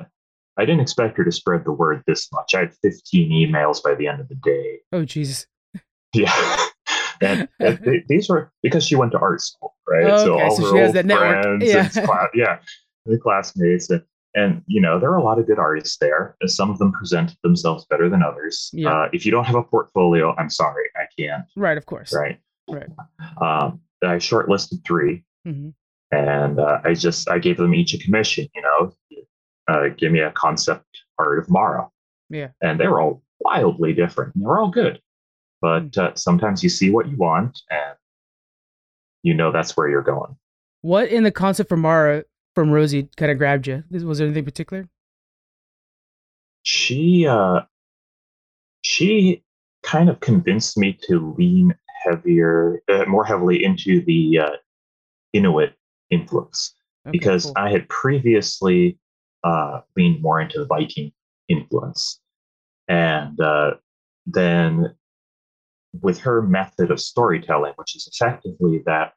I 0.58 0.64
didn't 0.64 0.80
expect 0.80 1.16
her 1.18 1.24
to 1.24 1.32
spread 1.32 1.64
the 1.64 1.72
word 1.72 2.02
this 2.06 2.28
much. 2.32 2.54
I 2.54 2.60
had 2.60 2.74
15 2.82 3.30
emails 3.30 3.82
by 3.82 3.94
the 3.94 4.06
end 4.06 4.20
of 4.20 4.28
the 4.28 4.36
day. 4.36 4.80
Oh, 4.92 5.04
Jesus. 5.04 5.46
Yeah. 6.12 6.32
and, 7.20 7.48
and 7.60 7.78
they, 7.78 8.04
these 8.08 8.28
were 8.28 8.52
because 8.62 8.84
she 8.84 8.94
went 8.94 9.12
to 9.12 9.18
art 9.18 9.40
school, 9.40 9.74
right? 9.88 10.04
Oh, 10.04 10.24
so 10.24 10.40
all 10.40 10.56
so 10.56 10.62
her 10.62 10.84
old 10.84 10.94
friends, 10.94 11.64
yeah. 11.64 11.90
and 11.94 12.06
class, 12.06 12.28
yeah, 12.34 12.58
the 13.06 13.18
classmates, 13.18 13.90
and 13.90 14.02
and 14.34 14.62
you 14.66 14.80
know 14.80 14.98
there 14.98 15.10
are 15.10 15.16
a 15.16 15.22
lot 15.22 15.38
of 15.38 15.46
good 15.46 15.58
artists 15.58 15.96
there 15.98 16.36
some 16.46 16.70
of 16.70 16.78
them 16.78 16.92
present 16.92 17.36
themselves 17.42 17.86
better 17.88 18.08
than 18.08 18.22
others 18.22 18.70
yeah. 18.72 18.90
Uh, 18.90 19.08
if 19.12 19.24
you 19.24 19.32
don't 19.32 19.44
have 19.44 19.54
a 19.54 19.62
portfolio 19.62 20.34
i'm 20.38 20.50
sorry 20.50 20.84
i 20.96 21.04
can't 21.18 21.44
right 21.56 21.78
of 21.78 21.86
course 21.86 22.12
right 22.12 22.38
right 22.68 22.88
um, 23.40 23.80
i 24.02 24.16
shortlisted 24.16 24.84
3 24.84 25.22
mm-hmm. 25.46 25.68
and 26.16 26.58
uh, 26.58 26.80
i 26.84 26.94
just 26.94 27.28
i 27.30 27.38
gave 27.38 27.56
them 27.56 27.74
each 27.74 27.94
a 27.94 27.98
commission 27.98 28.46
you 28.54 28.62
know 28.62 28.92
uh, 29.68 29.88
give 29.96 30.12
me 30.12 30.20
a 30.20 30.30
concept 30.32 30.84
art 31.18 31.38
of 31.38 31.48
mara 31.48 31.88
yeah 32.30 32.48
and 32.60 32.78
they 32.78 32.86
were 32.86 33.00
all 33.00 33.22
wildly 33.40 33.92
different 33.92 34.32
they 34.34 34.44
were 34.44 34.58
all 34.58 34.70
good 34.70 35.00
but 35.60 35.90
mm. 35.90 35.98
uh, 35.98 36.14
sometimes 36.14 36.62
you 36.62 36.68
see 36.68 36.90
what 36.90 37.08
you 37.08 37.16
want 37.16 37.60
and 37.70 37.96
you 39.22 39.34
know 39.34 39.52
that's 39.52 39.76
where 39.76 39.88
you're 39.88 40.02
going 40.02 40.36
what 40.82 41.08
in 41.08 41.22
the 41.22 41.30
concept 41.30 41.68
for 41.68 41.76
mara 41.76 42.24
from 42.54 42.70
Rosie 42.70 43.08
kind 43.16 43.32
of 43.32 43.38
grabbed 43.38 43.66
you? 43.66 43.84
Was 43.90 44.18
there 44.18 44.26
anything 44.26 44.44
particular? 44.44 44.88
She 46.62 47.26
uh, 47.26 47.62
she 48.82 49.42
kind 49.82 50.08
of 50.08 50.20
convinced 50.20 50.78
me 50.78 50.98
to 51.08 51.34
lean 51.36 51.74
heavier, 52.04 52.80
uh, 52.88 53.04
more 53.06 53.24
heavily 53.24 53.64
into 53.64 54.02
the 54.02 54.38
uh, 54.38 54.56
Inuit 55.32 55.74
influence 56.10 56.74
okay, 57.06 57.12
because 57.12 57.46
cool. 57.46 57.54
I 57.56 57.70
had 57.70 57.88
previously 57.88 58.98
uh, 59.44 59.80
leaned 59.96 60.22
more 60.22 60.40
into 60.40 60.58
the 60.58 60.66
Viking 60.66 61.12
influence, 61.48 62.20
and 62.88 63.38
uh, 63.40 63.74
then 64.26 64.94
with 66.00 66.18
her 66.18 66.42
method 66.42 66.90
of 66.90 67.00
storytelling, 67.00 67.72
which 67.76 67.94
is 67.94 68.08
effectively 68.12 68.82
that 68.86 69.12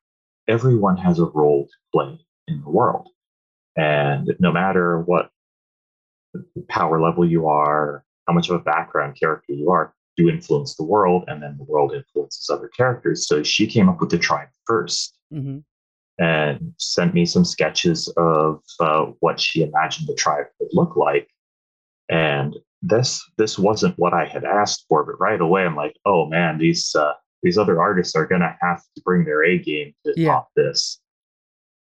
everyone 0.47 0.97
has 0.97 1.19
a 1.19 1.25
role 1.25 1.67
to 1.67 1.75
play 1.93 2.19
in 2.47 2.61
the 2.61 2.69
world. 2.69 3.09
And 3.75 4.35
no 4.39 4.51
matter 4.51 5.01
what 5.01 5.29
power 6.69 7.01
level 7.01 7.25
you 7.25 7.47
are, 7.47 8.03
how 8.27 8.33
much 8.33 8.49
of 8.49 8.55
a 8.55 8.63
background 8.63 9.17
character 9.19 9.53
you 9.53 9.71
are, 9.71 9.93
you 10.17 10.29
influence 10.29 10.75
the 10.75 10.83
world, 10.83 11.25
and 11.27 11.41
then 11.41 11.55
the 11.57 11.63
world 11.63 11.93
influences 11.93 12.49
other 12.49 12.69
characters. 12.69 13.27
So 13.27 13.43
she 13.43 13.67
came 13.67 13.87
up 13.87 13.99
with 13.99 14.09
the 14.09 14.17
tribe 14.17 14.49
1st 14.69 15.09
mm-hmm. 15.33 15.57
And 16.19 16.73
sent 16.77 17.13
me 17.13 17.25
some 17.25 17.45
sketches 17.45 18.07
of 18.17 18.61
uh, 18.79 19.05
what 19.19 19.39
she 19.39 19.61
imagined 19.63 20.07
the 20.07 20.15
tribe 20.15 20.47
would 20.59 20.69
look 20.73 20.95
like. 20.95 21.29
And 22.09 22.55
this 22.81 23.23
this 23.37 23.57
wasn't 23.59 23.97
what 23.97 24.13
I 24.13 24.25
had 24.25 24.43
asked 24.45 24.85
for, 24.87 25.03
but 25.03 25.19
right 25.19 25.39
away 25.39 25.65
I'm 25.65 25.75
like, 25.75 25.95
oh 26.05 26.27
man, 26.27 26.57
these 26.57 26.95
uh, 26.95 27.13
these 27.43 27.57
other 27.57 27.81
artists 27.81 28.15
are 28.15 28.25
gonna 28.25 28.55
have 28.61 28.81
to 28.95 29.01
bring 29.03 29.25
their 29.25 29.43
A 29.43 29.57
game 29.57 29.93
to 30.05 30.13
yeah. 30.15 30.31
top 30.31 30.49
this 30.55 30.99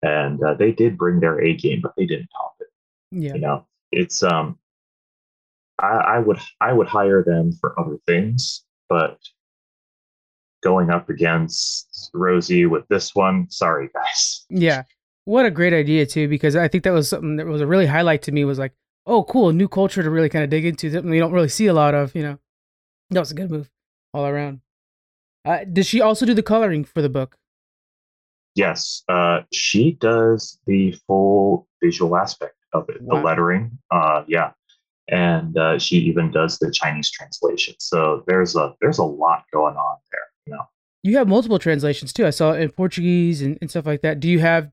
and 0.03 0.43
uh, 0.43 0.53
they 0.53 0.71
did 0.71 0.97
bring 0.97 1.19
their 1.19 1.41
A 1.41 1.55
game, 1.55 1.81
but 1.81 1.93
they 1.97 2.05
didn't 2.05 2.29
top 2.35 2.55
it. 2.59 2.67
Yeah, 3.11 3.33
you 3.33 3.39
know, 3.39 3.67
it's 3.91 4.23
um, 4.23 4.57
I, 5.79 5.87
I 5.87 6.19
would 6.19 6.39
I 6.61 6.73
would 6.73 6.87
hire 6.87 7.23
them 7.23 7.51
for 7.59 7.79
other 7.79 7.97
things, 8.05 8.63
but 8.89 9.17
going 10.63 10.89
up 10.89 11.09
against 11.09 11.86
Rosie 12.13 12.65
with 12.65 12.87
this 12.87 13.13
one, 13.15 13.49
sorry 13.49 13.89
guys. 13.93 14.45
Yeah, 14.49 14.83
what 15.25 15.45
a 15.45 15.51
great 15.51 15.73
idea 15.73 16.05
too, 16.05 16.27
because 16.27 16.55
I 16.55 16.67
think 16.67 16.83
that 16.83 16.93
was 16.93 17.09
something 17.09 17.35
that 17.37 17.45
was 17.45 17.61
a 17.61 17.67
really 17.67 17.85
highlight 17.85 18.21
to 18.23 18.31
me. 18.31 18.45
Was 18.45 18.59
like, 18.59 18.73
oh, 19.05 19.23
cool, 19.23 19.51
new 19.51 19.67
culture 19.67 20.03
to 20.03 20.09
really 20.09 20.29
kind 20.29 20.43
of 20.43 20.49
dig 20.49 20.65
into, 20.65 20.91
something 20.91 21.13
you 21.13 21.19
don't 21.19 21.33
really 21.33 21.49
see 21.49 21.67
a 21.67 21.73
lot 21.73 21.93
of. 21.93 22.15
You 22.15 22.23
know, 22.23 22.39
that 23.09 23.19
was 23.19 23.31
a 23.31 23.35
good 23.35 23.51
move 23.51 23.69
all 24.13 24.25
around. 24.25 24.61
Uh, 25.45 25.59
did 25.71 25.85
she 25.85 26.01
also 26.01 26.25
do 26.25 26.33
the 26.33 26.43
coloring 26.43 26.83
for 26.83 27.01
the 27.01 27.09
book? 27.09 27.37
Yes, 28.55 29.03
uh, 29.07 29.41
she 29.53 29.91
does 29.91 30.59
the 30.65 30.91
full 31.05 31.67
visual 31.81 32.17
aspect 32.17 32.55
of 32.73 32.89
it, 32.89 33.01
wow. 33.01 33.17
the 33.17 33.23
lettering. 33.23 33.77
Uh, 33.91 34.23
yeah, 34.27 34.51
and 35.09 35.57
uh, 35.57 35.77
she 35.77 35.97
even 35.97 36.31
does 36.31 36.57
the 36.59 36.71
Chinese 36.71 37.11
translation. 37.11 37.75
So 37.79 38.23
there's 38.27 38.55
a 38.55 38.75
there's 38.81 38.97
a 38.97 39.03
lot 39.03 39.43
going 39.53 39.75
on 39.75 39.97
there. 40.11 40.21
You 40.45 40.53
know, 40.53 40.65
you 41.07 41.17
have 41.17 41.27
multiple 41.27 41.59
translations 41.59 42.13
too. 42.13 42.25
I 42.25 42.31
saw 42.31 42.51
it 42.51 42.61
in 42.61 42.69
Portuguese 42.71 43.41
and, 43.41 43.57
and 43.61 43.69
stuff 43.69 43.85
like 43.85 44.01
that. 44.01 44.19
Do 44.19 44.29
you 44.29 44.39
have 44.39 44.71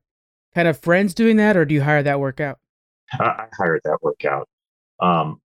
kind 0.53 0.67
of 0.67 0.79
friends 0.79 1.13
doing 1.13 1.37
that, 1.37 1.57
or 1.57 1.65
do 1.65 1.73
you 1.73 1.81
hire 1.81 2.03
that 2.03 2.19
work 2.19 2.39
out? 2.39 2.59
I 3.13 3.45
hired 3.57 3.81
that 3.85 3.99
work 4.01 4.25
out. 4.25 4.47
Um, 4.99 5.41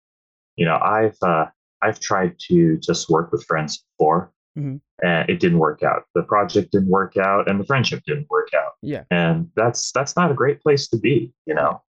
you 0.56 0.66
know, 0.66 0.78
I've 0.78 1.18
uh, 1.22 1.46
I've 1.82 2.00
tried 2.00 2.36
to 2.50 2.78
just 2.78 3.10
work 3.10 3.32
with 3.32 3.44
friends 3.46 3.84
before, 3.98 4.32
Mm-hmm. 4.58 4.78
And 5.06 5.30
it 5.30 5.40
didn't 5.40 5.60
work 5.60 5.84
out. 5.84 6.04
The 6.16 6.24
project 6.24 6.72
didn't 6.72 6.90
work 6.90 7.16
out, 7.18 7.50
and 7.50 7.60
the 7.60 7.64
friendship 7.64 8.04
didn't 8.06 8.28
work 8.30 8.50
out. 8.54 8.74
Yeah, 8.82 9.04
and 9.12 9.50
that's 9.56 9.92
that's 9.92 10.16
not 10.16 10.32
a 10.32 10.34
great 10.34 10.62
place 10.62 10.88
to 10.90 10.98
be. 10.98 11.32
You 11.46 11.56
know, 11.56 11.82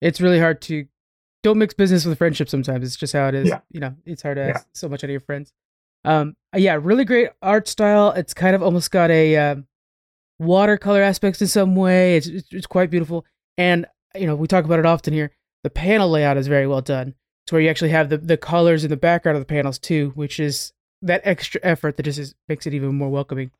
it's 0.00 0.20
really 0.20 0.40
hard 0.40 0.60
to 0.62 0.86
don't 1.42 1.58
mix 1.58 1.74
business 1.74 2.04
with 2.04 2.18
friendship. 2.18 2.48
Sometimes 2.48 2.84
it's 2.84 2.96
just 2.96 3.12
how 3.12 3.28
it 3.28 3.34
is. 3.34 3.48
Yeah. 3.48 3.60
You 3.70 3.80
know, 3.80 3.94
it's 4.04 4.22
hard 4.22 4.36
to 4.36 4.42
ask 4.42 4.60
yeah. 4.60 4.70
so 4.72 4.88
much 4.88 5.04
out 5.04 5.10
of 5.10 5.10
your 5.10 5.20
friends. 5.20 5.52
Um, 6.04 6.36
yeah, 6.56 6.78
really 6.80 7.04
great 7.04 7.30
art 7.42 7.68
style. 7.68 8.12
It's 8.12 8.34
kind 8.34 8.54
of 8.54 8.62
almost 8.62 8.90
got 8.90 9.10
a 9.10 9.36
uh, 9.36 9.56
watercolor 10.38 11.02
aspects 11.02 11.40
in 11.40 11.48
some 11.48 11.76
way. 11.76 12.16
It's, 12.16 12.26
it's 12.26 12.48
it's 12.52 12.66
quite 12.66 12.90
beautiful, 12.90 13.24
and 13.56 13.86
you 14.14 14.26
know 14.26 14.34
we 14.34 14.46
talk 14.46 14.64
about 14.64 14.78
it 14.78 14.86
often 14.86 15.12
here. 15.12 15.32
The 15.64 15.70
panel 15.70 16.10
layout 16.10 16.36
is 16.36 16.46
very 16.46 16.66
well 16.66 16.80
done. 16.80 17.14
It's 17.44 17.52
where 17.52 17.60
you 17.60 17.68
actually 17.68 17.90
have 17.90 18.08
the 18.08 18.18
the 18.18 18.36
colors 18.36 18.84
in 18.84 18.90
the 18.90 18.96
background 18.96 19.36
of 19.36 19.42
the 19.42 19.52
panels 19.52 19.78
too, 19.78 20.12
which 20.14 20.40
is 20.40 20.72
that 21.02 21.20
extra 21.24 21.60
effort 21.62 21.96
that 21.96 22.02
just 22.04 22.18
is, 22.18 22.34
makes 22.48 22.66
it 22.66 22.74
even 22.74 22.94
more 22.94 23.10
welcoming 23.10 23.50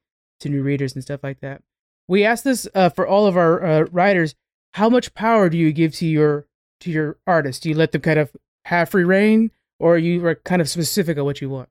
to 0.41 0.49
new 0.49 0.63
readers 0.63 0.95
and 0.95 1.03
stuff 1.03 1.23
like 1.23 1.41
that. 1.41 1.63
We 2.07 2.25
asked 2.25 2.45
this 2.45 2.67
uh, 2.75 2.89
for 2.89 3.07
all 3.07 3.27
of 3.27 3.37
our 3.37 3.65
uh, 3.65 3.87
writers. 3.93 4.35
How 4.75 4.89
much 4.89 5.15
power 5.15 5.49
do 5.49 5.59
you 5.59 5.73
give 5.73 5.95
to 5.97 6.07
your 6.07 6.47
to 6.81 6.91
your 6.91 7.19
artists? 7.27 7.61
Do 7.61 7.69
you 7.69 7.75
let 7.75 7.93
them 7.93 8.01
kind 8.01 8.19
of 8.19 8.35
have 8.65 8.91
free 8.91 9.05
reign, 9.05 9.51
or 9.79 9.95
are 9.95 9.99
you 9.99 10.25
are 10.27 10.35
kind 10.35 10.63
of 10.63 10.69
specific 10.69 11.19
on 11.19 11.25
what 11.25 11.41
you 11.41 11.51
want? 11.51 11.69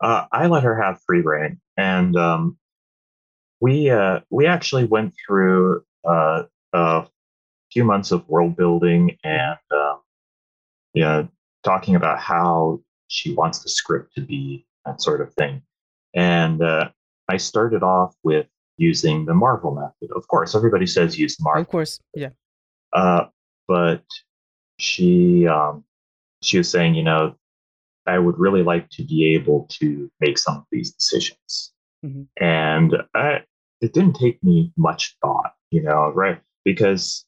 Uh, 0.00 0.26
I 0.32 0.46
let 0.46 0.64
her 0.64 0.80
have 0.80 1.00
free 1.06 1.20
reign, 1.20 1.60
and 1.76 2.16
um, 2.16 2.58
we 3.60 3.90
uh, 3.90 4.20
we 4.30 4.46
actually 4.46 4.84
went 4.84 5.14
through 5.26 5.84
uh, 6.06 6.44
a 6.72 7.06
few 7.72 7.84
months 7.84 8.12
of 8.12 8.28
world 8.28 8.56
building 8.56 9.16
and 9.24 9.58
uh, 9.70 9.96
yeah, 10.92 11.24
talking 11.62 11.96
about 11.96 12.20
how 12.20 12.80
she 13.08 13.34
wants 13.34 13.60
the 13.60 13.68
script 13.68 14.14
to 14.14 14.20
be 14.20 14.66
that 14.84 15.00
sort 15.00 15.20
of 15.20 15.32
thing. 15.34 15.62
And 16.14 16.62
uh, 16.62 16.90
I 17.28 17.36
started 17.36 17.82
off 17.82 18.14
with 18.22 18.46
using 18.76 19.24
the 19.24 19.34
Marvel 19.34 19.74
method. 19.74 20.14
Of 20.14 20.26
course, 20.28 20.54
everybody 20.54 20.86
says 20.86 21.18
use 21.18 21.40
Marvel. 21.40 21.62
Of 21.62 21.68
course, 21.68 22.00
yeah. 22.14 22.30
Uh, 22.92 23.26
but 23.66 24.04
she 24.78 25.46
um, 25.46 25.84
she 26.42 26.58
was 26.58 26.70
saying, 26.70 26.94
you 26.94 27.02
know, 27.02 27.34
I 28.06 28.18
would 28.18 28.38
really 28.38 28.62
like 28.62 28.90
to 28.90 29.02
be 29.02 29.34
able 29.34 29.66
to 29.80 30.10
make 30.20 30.38
some 30.38 30.56
of 30.58 30.64
these 30.70 30.92
decisions. 30.92 31.72
Mm-hmm. 32.04 32.22
And 32.44 32.96
I, 33.14 33.40
it 33.80 33.92
didn't 33.92 34.14
take 34.14 34.42
me 34.42 34.72
much 34.76 35.16
thought, 35.22 35.54
you 35.70 35.82
know, 35.82 36.12
right? 36.14 36.40
Because 36.64 37.24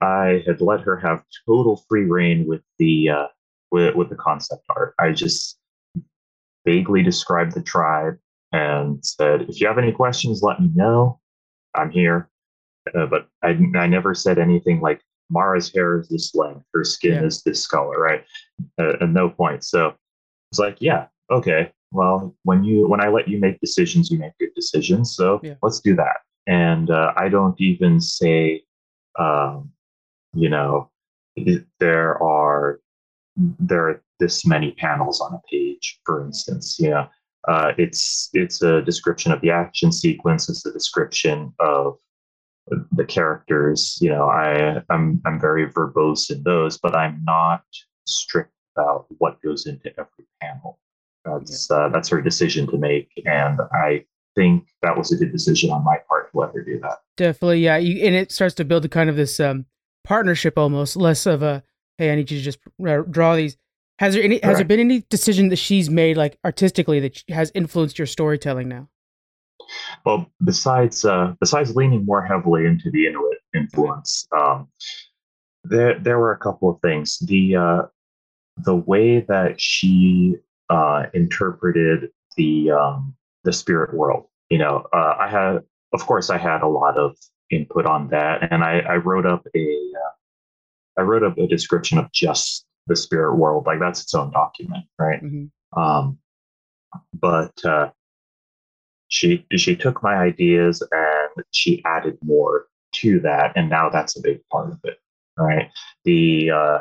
I 0.00 0.42
had 0.46 0.60
let 0.60 0.80
her 0.82 0.96
have 0.98 1.24
total 1.46 1.82
free 1.88 2.04
reign 2.04 2.46
with 2.46 2.62
the 2.78 3.10
uh, 3.10 3.26
with 3.70 3.94
with 3.94 4.08
the 4.08 4.16
concept 4.16 4.64
art. 4.70 4.94
I 4.98 5.12
just 5.12 5.58
vaguely 6.64 7.02
described 7.02 7.54
the 7.54 7.62
tribe 7.62 8.18
and 8.52 9.04
said, 9.04 9.42
"If 9.42 9.60
you 9.60 9.66
have 9.66 9.78
any 9.78 9.92
questions, 9.92 10.42
let 10.42 10.60
me 10.60 10.70
know. 10.74 11.20
I'm 11.74 11.90
here." 11.90 12.28
Uh, 12.94 13.06
but 13.06 13.28
I 13.42 13.58
I 13.76 13.86
never 13.86 14.14
said 14.14 14.38
anything 14.38 14.80
like 14.80 15.00
Mara's 15.30 15.72
hair 15.72 16.00
is 16.00 16.08
this 16.08 16.34
length, 16.34 16.64
her 16.72 16.84
skin 16.84 17.14
yeah. 17.14 17.24
is 17.24 17.42
this 17.42 17.66
color, 17.66 17.98
right? 17.98 18.24
Uh, 18.78 18.94
at 19.00 19.08
no 19.08 19.30
point. 19.30 19.64
So 19.64 19.94
it's 20.54 20.60
like, 20.60 20.76
yeah, 20.78 21.08
okay. 21.32 21.72
Well, 21.90 22.32
when 22.44 22.62
you 22.62 22.86
when 22.86 23.00
I 23.00 23.08
let 23.08 23.26
you 23.26 23.40
make 23.40 23.58
decisions, 23.58 24.08
you 24.08 24.18
make 24.18 24.38
good 24.38 24.54
decisions. 24.54 25.16
So 25.16 25.40
yeah. 25.42 25.54
let's 25.62 25.80
do 25.80 25.96
that. 25.96 26.18
And 26.46 26.90
uh, 26.90 27.12
I 27.16 27.28
don't 27.28 27.60
even 27.60 28.00
say, 28.00 28.62
um, 29.18 29.72
you 30.32 30.48
know, 30.48 30.90
there 31.80 32.22
are 32.22 32.78
there 33.36 33.88
are 33.88 34.02
this 34.20 34.46
many 34.46 34.72
panels 34.72 35.20
on 35.20 35.34
a 35.34 35.40
page, 35.50 35.98
for 36.06 36.24
instance. 36.24 36.78
You 36.78 36.90
know, 36.90 37.08
uh, 37.48 37.72
it's 37.76 38.30
it's 38.32 38.62
a 38.62 38.80
description 38.82 39.32
of 39.32 39.40
the 39.40 39.50
action 39.50 39.90
sequence. 39.90 40.48
It's 40.48 40.64
a 40.64 40.72
description 40.72 41.52
of 41.58 41.98
the 42.92 43.04
characters. 43.04 43.98
You 44.00 44.10
know, 44.10 44.28
I 44.28 44.82
I'm 44.88 45.20
I'm 45.26 45.40
very 45.40 45.68
verbose 45.68 46.30
in 46.30 46.44
those, 46.44 46.78
but 46.78 46.94
I'm 46.94 47.24
not 47.24 47.64
strict 48.06 48.53
about 48.76 49.06
what 49.18 49.40
goes 49.42 49.66
into 49.66 49.90
every 49.98 50.26
panel. 50.40 50.78
That's 51.24 51.70
uh, 51.70 51.88
that's 51.88 52.08
her 52.10 52.20
decision 52.20 52.66
to 52.68 52.76
make, 52.76 53.08
and 53.24 53.60
I 53.72 54.04
think 54.34 54.68
that 54.82 54.96
was 54.96 55.12
a 55.12 55.16
good 55.16 55.32
decision 55.32 55.70
on 55.70 55.84
my 55.84 55.96
part 56.08 56.30
to 56.32 56.38
let 56.38 56.52
her 56.54 56.62
do 56.62 56.78
that. 56.80 56.98
Definitely, 57.16 57.60
yeah. 57.60 57.76
You, 57.76 58.04
and 58.04 58.14
it 58.14 58.32
starts 58.32 58.54
to 58.56 58.64
build 58.64 58.84
a 58.84 58.88
kind 58.88 59.08
of 59.08 59.16
this 59.16 59.40
um, 59.40 59.66
partnership 60.02 60.58
almost, 60.58 60.96
less 60.96 61.24
of 61.26 61.42
a 61.42 61.62
hey, 61.98 62.12
I 62.12 62.16
need 62.16 62.30
you 62.30 62.38
to 62.38 62.44
just 62.44 62.58
draw 63.10 63.36
these. 63.36 63.56
Has 64.00 64.14
there 64.14 64.22
any? 64.22 64.40
Has 64.42 64.56
there 64.56 64.66
been 64.66 64.80
any 64.80 65.04
decision 65.08 65.48
that 65.50 65.56
she's 65.56 65.88
made, 65.88 66.16
like 66.16 66.38
artistically, 66.44 67.00
that 67.00 67.22
has 67.28 67.52
influenced 67.54 67.98
your 67.98 68.06
storytelling 68.06 68.68
now? 68.68 68.88
Well, 70.04 70.26
besides 70.42 71.04
uh, 71.04 71.34
besides 71.40 71.76
leaning 71.76 72.04
more 72.04 72.22
heavily 72.22 72.66
into 72.66 72.90
the 72.90 73.06
Inuit 73.06 73.38
influence, 73.54 74.26
um, 74.36 74.68
there 75.62 75.98
there 75.98 76.18
were 76.18 76.32
a 76.32 76.38
couple 76.38 76.68
of 76.68 76.80
things. 76.80 77.18
The 77.20 77.56
uh, 77.56 77.82
the 78.56 78.74
way 78.74 79.20
that 79.20 79.60
she 79.60 80.36
uh, 80.70 81.06
interpreted 81.12 82.10
the 82.36 82.70
um, 82.70 83.14
the 83.44 83.52
spirit 83.52 83.94
world. 83.94 84.26
You 84.50 84.58
know, 84.58 84.86
uh, 84.92 85.16
I 85.18 85.28
had, 85.28 85.58
of 85.92 86.06
course, 86.06 86.30
I 86.30 86.38
had 86.38 86.62
a 86.62 86.68
lot 86.68 86.96
of 86.96 87.16
input 87.50 87.86
on 87.86 88.08
that, 88.08 88.52
and 88.52 88.64
I, 88.64 88.80
I 88.80 88.96
wrote 88.96 89.26
up 89.26 89.46
a 89.54 89.58
uh, 89.60 91.00
I 91.00 91.02
wrote 91.02 91.22
up 91.22 91.38
a 91.38 91.46
description 91.46 91.98
of 91.98 92.10
just 92.12 92.66
the 92.86 92.96
spirit 92.96 93.36
world, 93.36 93.66
like 93.66 93.80
that's 93.80 94.02
its 94.02 94.14
own 94.14 94.30
document, 94.30 94.84
right? 94.98 95.22
Mm-hmm. 95.22 95.80
Um, 95.80 96.18
but 97.12 97.52
uh, 97.64 97.90
she 99.08 99.46
she 99.56 99.76
took 99.76 100.02
my 100.02 100.14
ideas 100.14 100.82
and 100.92 101.44
she 101.50 101.82
added 101.84 102.18
more 102.22 102.66
to 102.92 103.20
that, 103.20 103.52
and 103.56 103.68
now 103.68 103.90
that's 103.90 104.16
a 104.16 104.22
big 104.22 104.40
part 104.50 104.70
of 104.70 104.78
it, 104.84 104.98
right? 105.36 105.70
The 106.04 106.50
uh, 106.50 106.78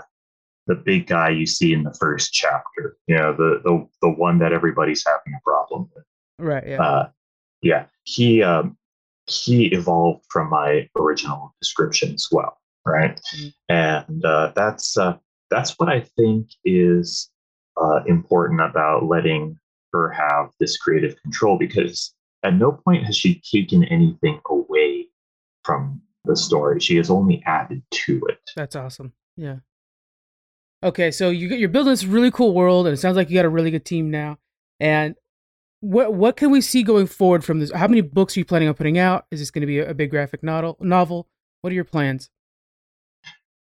the 0.67 0.76
big 0.76 1.08
guy 1.08 1.30
you 1.30 1.45
see 1.45 1.73
in 1.73 1.84
the 1.84 1.93
first 1.99 2.34
chapter, 2.34 2.97
you 3.08 3.17
know, 3.17 3.34
the 3.34 3.62
the 3.63 3.88
the 4.02 4.10
one 4.10 4.39
that 4.39 4.54
everybody's 4.54 5.04
having 5.06 5.34
a 5.34 5.41
problem 5.43 5.89
with, 5.95 6.06
right? 6.39 6.67
Yeah, 6.67 6.82
uh, 6.82 7.10
yeah. 7.62 7.86
He 8.04 8.43
um, 8.43 8.78
he 9.28 9.67
evolved 9.67 10.26
from 10.30 10.49
my 10.49 10.89
original 10.95 11.56
description 11.60 12.13
as 12.13 12.28
well 12.32 12.58
right? 12.86 13.19
Mm-hmm. 13.36 13.47
And 13.69 14.26
uh, 14.26 14.52
that's 14.56 14.97
uh, 14.97 15.17
that's 15.49 15.78
what 15.78 15.89
I 15.89 16.02
think 16.02 16.49
is 16.65 17.30
uh, 17.82 18.02
important 18.08 18.62
about 18.62 19.06
letting 19.06 19.58
her 19.91 20.10
have 20.10 20.49
this 20.60 20.78
creative 20.78 21.21
control 21.21 21.58
because 21.58 22.13
at 22.43 22.56
no 22.56 22.71
point 22.71 23.06
has 23.06 23.15
she 23.15 23.41
taken 23.52 23.84
anything 23.86 24.39
away 24.49 25.08
from 25.63 26.02
the 26.26 26.36
story. 26.36 26.80
She 26.80 26.97
has 26.97 27.10
only 27.10 27.43
added 27.45 27.84
to 27.91 28.21
it. 28.30 28.39
That's 28.56 28.76
awesome. 28.76 29.13
Yeah. 29.38 29.58
Okay, 30.84 31.12
so 31.12 31.30
you 31.30 31.48
you're 31.50 31.69
building 31.69 31.93
this 31.93 32.04
really 32.04 32.30
cool 32.30 32.54
world, 32.54 32.88
and 32.88 32.93
it 32.93 32.98
sounds 32.98 33.15
like 33.15 33.30
you 33.30 33.36
got 33.36 33.46
a 33.46 33.50
really 33.50 33.72
good 33.72 33.86
team 33.86 34.12
now. 34.12 34.38
And 34.80 35.15
what 35.80 36.13
what 36.13 36.36
can 36.36 36.52
we 36.52 36.60
see 36.60 36.84
going 36.84 37.08
forward 37.08 37.43
from 37.43 37.60
this? 37.60 37.72
How 37.72 37.88
many 37.88 38.02
books 38.02 38.36
are 38.36 38.41
you 38.41 38.46
planning 38.46 38.67
on 38.67 38.74
putting 38.74 38.98
out? 38.98 39.26
Is 39.32 39.39
this 39.39 39.50
going 39.50 39.62
to 39.62 39.67
be 39.67 39.80
a, 39.80 39.91
a 39.91 39.93
big 39.93 40.10
graphic 40.10 40.43
novel? 40.43 40.78
Novel? 40.82 41.28
What 41.62 41.72
are 41.72 41.76
your 41.76 41.86
plans? 41.86 42.30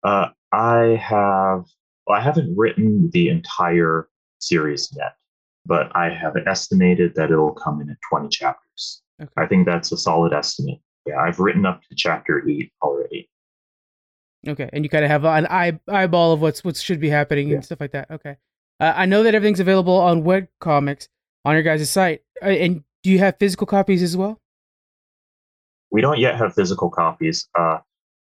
Uh, 0.02 0.28
I 0.50 1.00
have, 1.00 1.64
well, 2.06 2.18
I 2.18 2.20
haven't 2.20 2.56
written 2.56 3.10
the 3.12 3.28
entire 3.28 4.08
series 4.40 4.92
yet, 4.96 5.14
but 5.64 5.94
I 5.94 6.10
have 6.10 6.34
estimated 6.46 7.14
that 7.14 7.30
it'll 7.30 7.52
come 7.52 7.80
in 7.80 7.88
at 7.88 7.96
20 8.10 8.28
chapters. 8.28 9.02
Okay. 9.20 9.30
I 9.36 9.46
think 9.46 9.66
that's 9.66 9.92
a 9.92 9.96
solid 9.96 10.32
estimate. 10.32 10.80
Yeah, 11.06 11.20
I've 11.20 11.38
written 11.38 11.64
up 11.64 11.82
to 11.88 11.94
chapter 11.94 12.48
eight 12.48 12.72
already. 12.82 13.28
Okay, 14.46 14.68
and 14.72 14.84
you 14.84 14.88
kind 14.88 15.04
of 15.04 15.10
have 15.10 15.24
an 15.24 15.46
eye 15.46 15.78
eyeball 15.88 16.32
of 16.32 16.40
what's 16.40 16.64
what 16.64 16.76
should 16.76 17.00
be 17.00 17.08
happening 17.08 17.48
yeah. 17.48 17.56
and 17.56 17.64
stuff 17.64 17.80
like 17.80 17.92
that. 17.92 18.10
Okay, 18.10 18.36
uh, 18.80 18.92
I 18.96 19.06
know 19.06 19.22
that 19.22 19.34
everything's 19.34 19.60
available 19.60 19.96
on 19.96 20.24
web 20.24 20.48
comics 20.60 21.08
on 21.44 21.54
your 21.54 21.62
guys' 21.62 21.88
site, 21.88 22.22
uh, 22.42 22.46
and 22.46 22.82
do 23.02 23.10
you 23.10 23.18
have 23.18 23.36
physical 23.38 23.66
copies 23.66 24.02
as 24.02 24.16
well? 24.16 24.40
We 25.90 26.00
don't 26.00 26.18
yet 26.18 26.36
have 26.36 26.54
physical 26.54 26.90
copies. 26.90 27.48
Uh, 27.56 27.78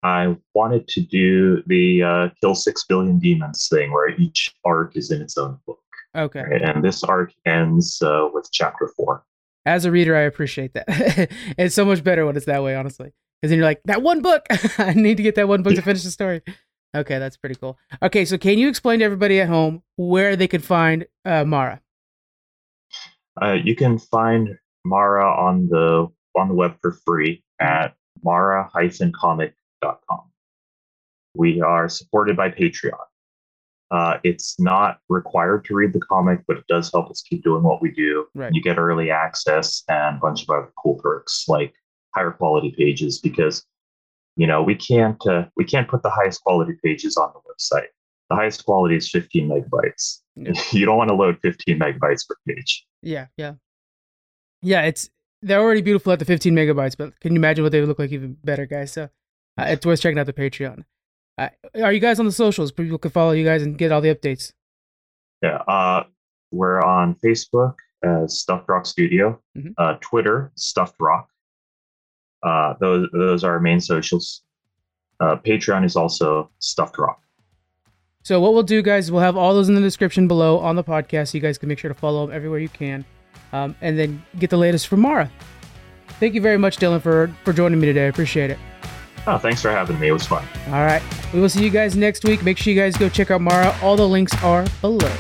I 0.02 0.36
wanted 0.54 0.88
to 0.88 1.00
do 1.00 1.62
the 1.66 2.02
uh, 2.02 2.28
kill 2.40 2.54
six 2.54 2.84
billion 2.86 3.18
demons 3.18 3.68
thing, 3.68 3.92
where 3.92 4.08
each 4.10 4.54
arc 4.64 4.96
is 4.96 5.10
in 5.10 5.22
its 5.22 5.38
own 5.38 5.58
book. 5.66 5.78
Okay. 6.16 6.42
Right? 6.42 6.62
And 6.62 6.84
this 6.84 7.02
arc 7.04 7.32
ends 7.46 8.02
uh, 8.02 8.28
with 8.32 8.48
chapter 8.52 8.90
four. 8.96 9.24
As 9.64 9.84
a 9.84 9.92
reader, 9.92 10.16
I 10.16 10.22
appreciate 10.22 10.74
that. 10.74 10.84
it's 11.56 11.74
so 11.74 11.84
much 11.84 12.02
better 12.02 12.26
when 12.26 12.36
it's 12.36 12.46
that 12.46 12.62
way, 12.62 12.74
honestly. 12.74 13.12
Because 13.42 13.50
then 13.50 13.58
you're 13.58 13.66
like, 13.66 13.82
that 13.86 14.02
one 14.02 14.22
book, 14.22 14.46
I 14.78 14.94
need 14.94 15.16
to 15.16 15.22
get 15.24 15.34
that 15.34 15.48
one 15.48 15.64
book 15.64 15.74
to 15.74 15.82
finish 15.82 16.04
the 16.04 16.12
story. 16.12 16.42
Okay, 16.94 17.18
that's 17.18 17.36
pretty 17.36 17.56
cool. 17.56 17.76
Okay, 18.00 18.24
so 18.24 18.38
can 18.38 18.56
you 18.56 18.68
explain 18.68 19.00
to 19.00 19.04
everybody 19.04 19.40
at 19.40 19.48
home 19.48 19.82
where 19.96 20.36
they 20.36 20.46
can 20.46 20.60
find 20.60 21.06
uh, 21.24 21.44
Mara? 21.44 21.80
Uh, 23.40 23.54
you 23.64 23.74
can 23.74 23.98
find 23.98 24.56
Mara 24.84 25.28
on 25.28 25.68
the 25.68 26.06
on 26.36 26.48
the 26.48 26.54
web 26.54 26.76
for 26.80 26.92
free 26.92 27.42
at 27.60 27.94
mara-comic 28.22 29.54
we 31.34 31.60
are 31.60 31.88
supported 31.88 32.36
by 32.36 32.50
Patreon. 32.50 32.98
Uh, 33.90 34.18
it's 34.24 34.58
not 34.58 34.98
required 35.08 35.64
to 35.66 35.74
read 35.74 35.92
the 35.92 36.00
comic, 36.00 36.40
but 36.46 36.56
it 36.56 36.64
does 36.66 36.90
help 36.92 37.10
us 37.10 37.22
keep 37.22 37.44
doing 37.44 37.62
what 37.62 37.82
we 37.82 37.90
do. 37.90 38.26
Right. 38.34 38.52
You 38.52 38.62
get 38.62 38.78
early 38.78 39.10
access 39.10 39.82
and 39.88 40.16
a 40.16 40.20
bunch 40.20 40.42
of 40.42 40.50
other 40.50 40.72
cool 40.82 40.94
perks 41.02 41.46
like 41.48 41.74
higher 42.14 42.30
quality 42.30 42.74
pages 42.76 43.18
because 43.18 43.64
you 44.36 44.46
know 44.46 44.62
we 44.62 44.74
can't 44.74 45.24
uh, 45.26 45.44
we 45.56 45.64
can't 45.64 45.88
put 45.88 46.02
the 46.02 46.10
highest 46.10 46.42
quality 46.42 46.74
pages 46.84 47.16
on 47.16 47.32
the 47.34 47.40
website. 47.40 47.88
The 48.30 48.36
highest 48.36 48.64
quality 48.64 48.96
is 48.96 49.10
15 49.10 49.48
megabytes. 49.48 50.20
Yeah. 50.36 50.52
You 50.72 50.86
don't 50.86 50.96
want 50.96 51.08
to 51.08 51.14
load 51.14 51.38
15 51.42 51.78
megabytes 51.78 52.26
per 52.26 52.36
page. 52.48 52.86
Yeah, 53.02 53.26
yeah, 53.36 53.54
yeah. 54.62 54.82
It's 54.82 55.10
they're 55.42 55.60
already 55.60 55.82
beautiful 55.82 56.12
at 56.12 56.18
the 56.18 56.24
15 56.24 56.54
megabytes, 56.54 56.96
but 56.96 57.18
can 57.20 57.32
you 57.32 57.38
imagine 57.38 57.64
what 57.64 57.72
they 57.72 57.80
would 57.80 57.88
look 57.88 57.98
like 57.98 58.12
even 58.12 58.36
better, 58.44 58.64
guys? 58.64 58.92
So 58.92 59.04
uh, 59.58 59.64
it's 59.68 59.84
worth 59.84 60.00
checking 60.00 60.18
out 60.18 60.26
the 60.26 60.32
Patreon. 60.32 60.84
Uh, 61.36 61.48
are 61.82 61.92
you 61.92 62.00
guys 62.00 62.18
on 62.20 62.26
the 62.26 62.32
socials? 62.32 62.72
People 62.72 62.98
can 62.98 63.10
follow 63.10 63.32
you 63.32 63.44
guys 63.44 63.62
and 63.62 63.76
get 63.76 63.92
all 63.92 64.00
the 64.00 64.14
updates. 64.14 64.52
Yeah, 65.42 65.56
uh, 65.66 66.04
we're 66.52 66.80
on 66.80 67.16
Facebook 67.16 67.74
as 68.04 68.38
Stuffed 68.38 68.68
Rock 68.68 68.86
Studio, 68.86 69.40
mm-hmm. 69.56 69.70
uh, 69.78 69.94
Twitter 70.00 70.52
Stuffed 70.54 70.96
Rock. 71.00 71.28
Uh, 72.42 72.74
those 72.80 73.08
those 73.12 73.44
are 73.44 73.52
our 73.52 73.60
main 73.60 73.80
socials. 73.80 74.42
Uh, 75.20 75.36
Patreon 75.36 75.84
is 75.84 75.96
also 75.96 76.50
Stuffed 76.58 76.98
Rock. 76.98 77.20
So 78.24 78.40
what 78.40 78.54
we'll 78.54 78.62
do, 78.62 78.82
guys, 78.82 79.10
we'll 79.10 79.20
have 79.20 79.36
all 79.36 79.52
those 79.54 79.68
in 79.68 79.74
the 79.74 79.80
description 79.80 80.28
below 80.28 80.58
on 80.58 80.76
the 80.76 80.84
podcast. 80.84 81.28
So 81.28 81.38
you 81.38 81.42
guys 81.42 81.58
can 81.58 81.68
make 81.68 81.78
sure 81.78 81.88
to 81.88 81.94
follow 81.98 82.26
them 82.26 82.34
everywhere 82.34 82.60
you 82.60 82.68
can, 82.68 83.04
um, 83.52 83.74
and 83.80 83.98
then 83.98 84.22
get 84.38 84.50
the 84.50 84.56
latest 84.56 84.88
from 84.88 85.00
Mara. 85.00 85.30
Thank 86.20 86.34
you 86.34 86.40
very 86.40 86.58
much, 86.58 86.76
Dylan, 86.76 87.00
for 87.00 87.34
for 87.44 87.52
joining 87.52 87.80
me 87.80 87.86
today. 87.86 88.04
I 88.04 88.08
appreciate 88.08 88.50
it. 88.50 88.58
Oh, 89.26 89.38
thanks 89.38 89.62
for 89.62 89.70
having 89.70 89.98
me. 90.00 90.08
It 90.08 90.12
was 90.12 90.26
fun. 90.26 90.44
All 90.66 90.84
right. 90.84 91.02
We 91.32 91.40
will 91.40 91.48
see 91.48 91.62
you 91.62 91.70
guys 91.70 91.96
next 91.96 92.24
week. 92.24 92.42
Make 92.42 92.58
sure 92.58 92.72
you 92.72 92.80
guys 92.80 92.96
go 92.96 93.08
check 93.08 93.30
out 93.30 93.40
Mara. 93.40 93.76
All 93.80 93.96
the 93.96 94.08
links 94.08 94.32
are 94.42 94.66
below. 94.80 95.12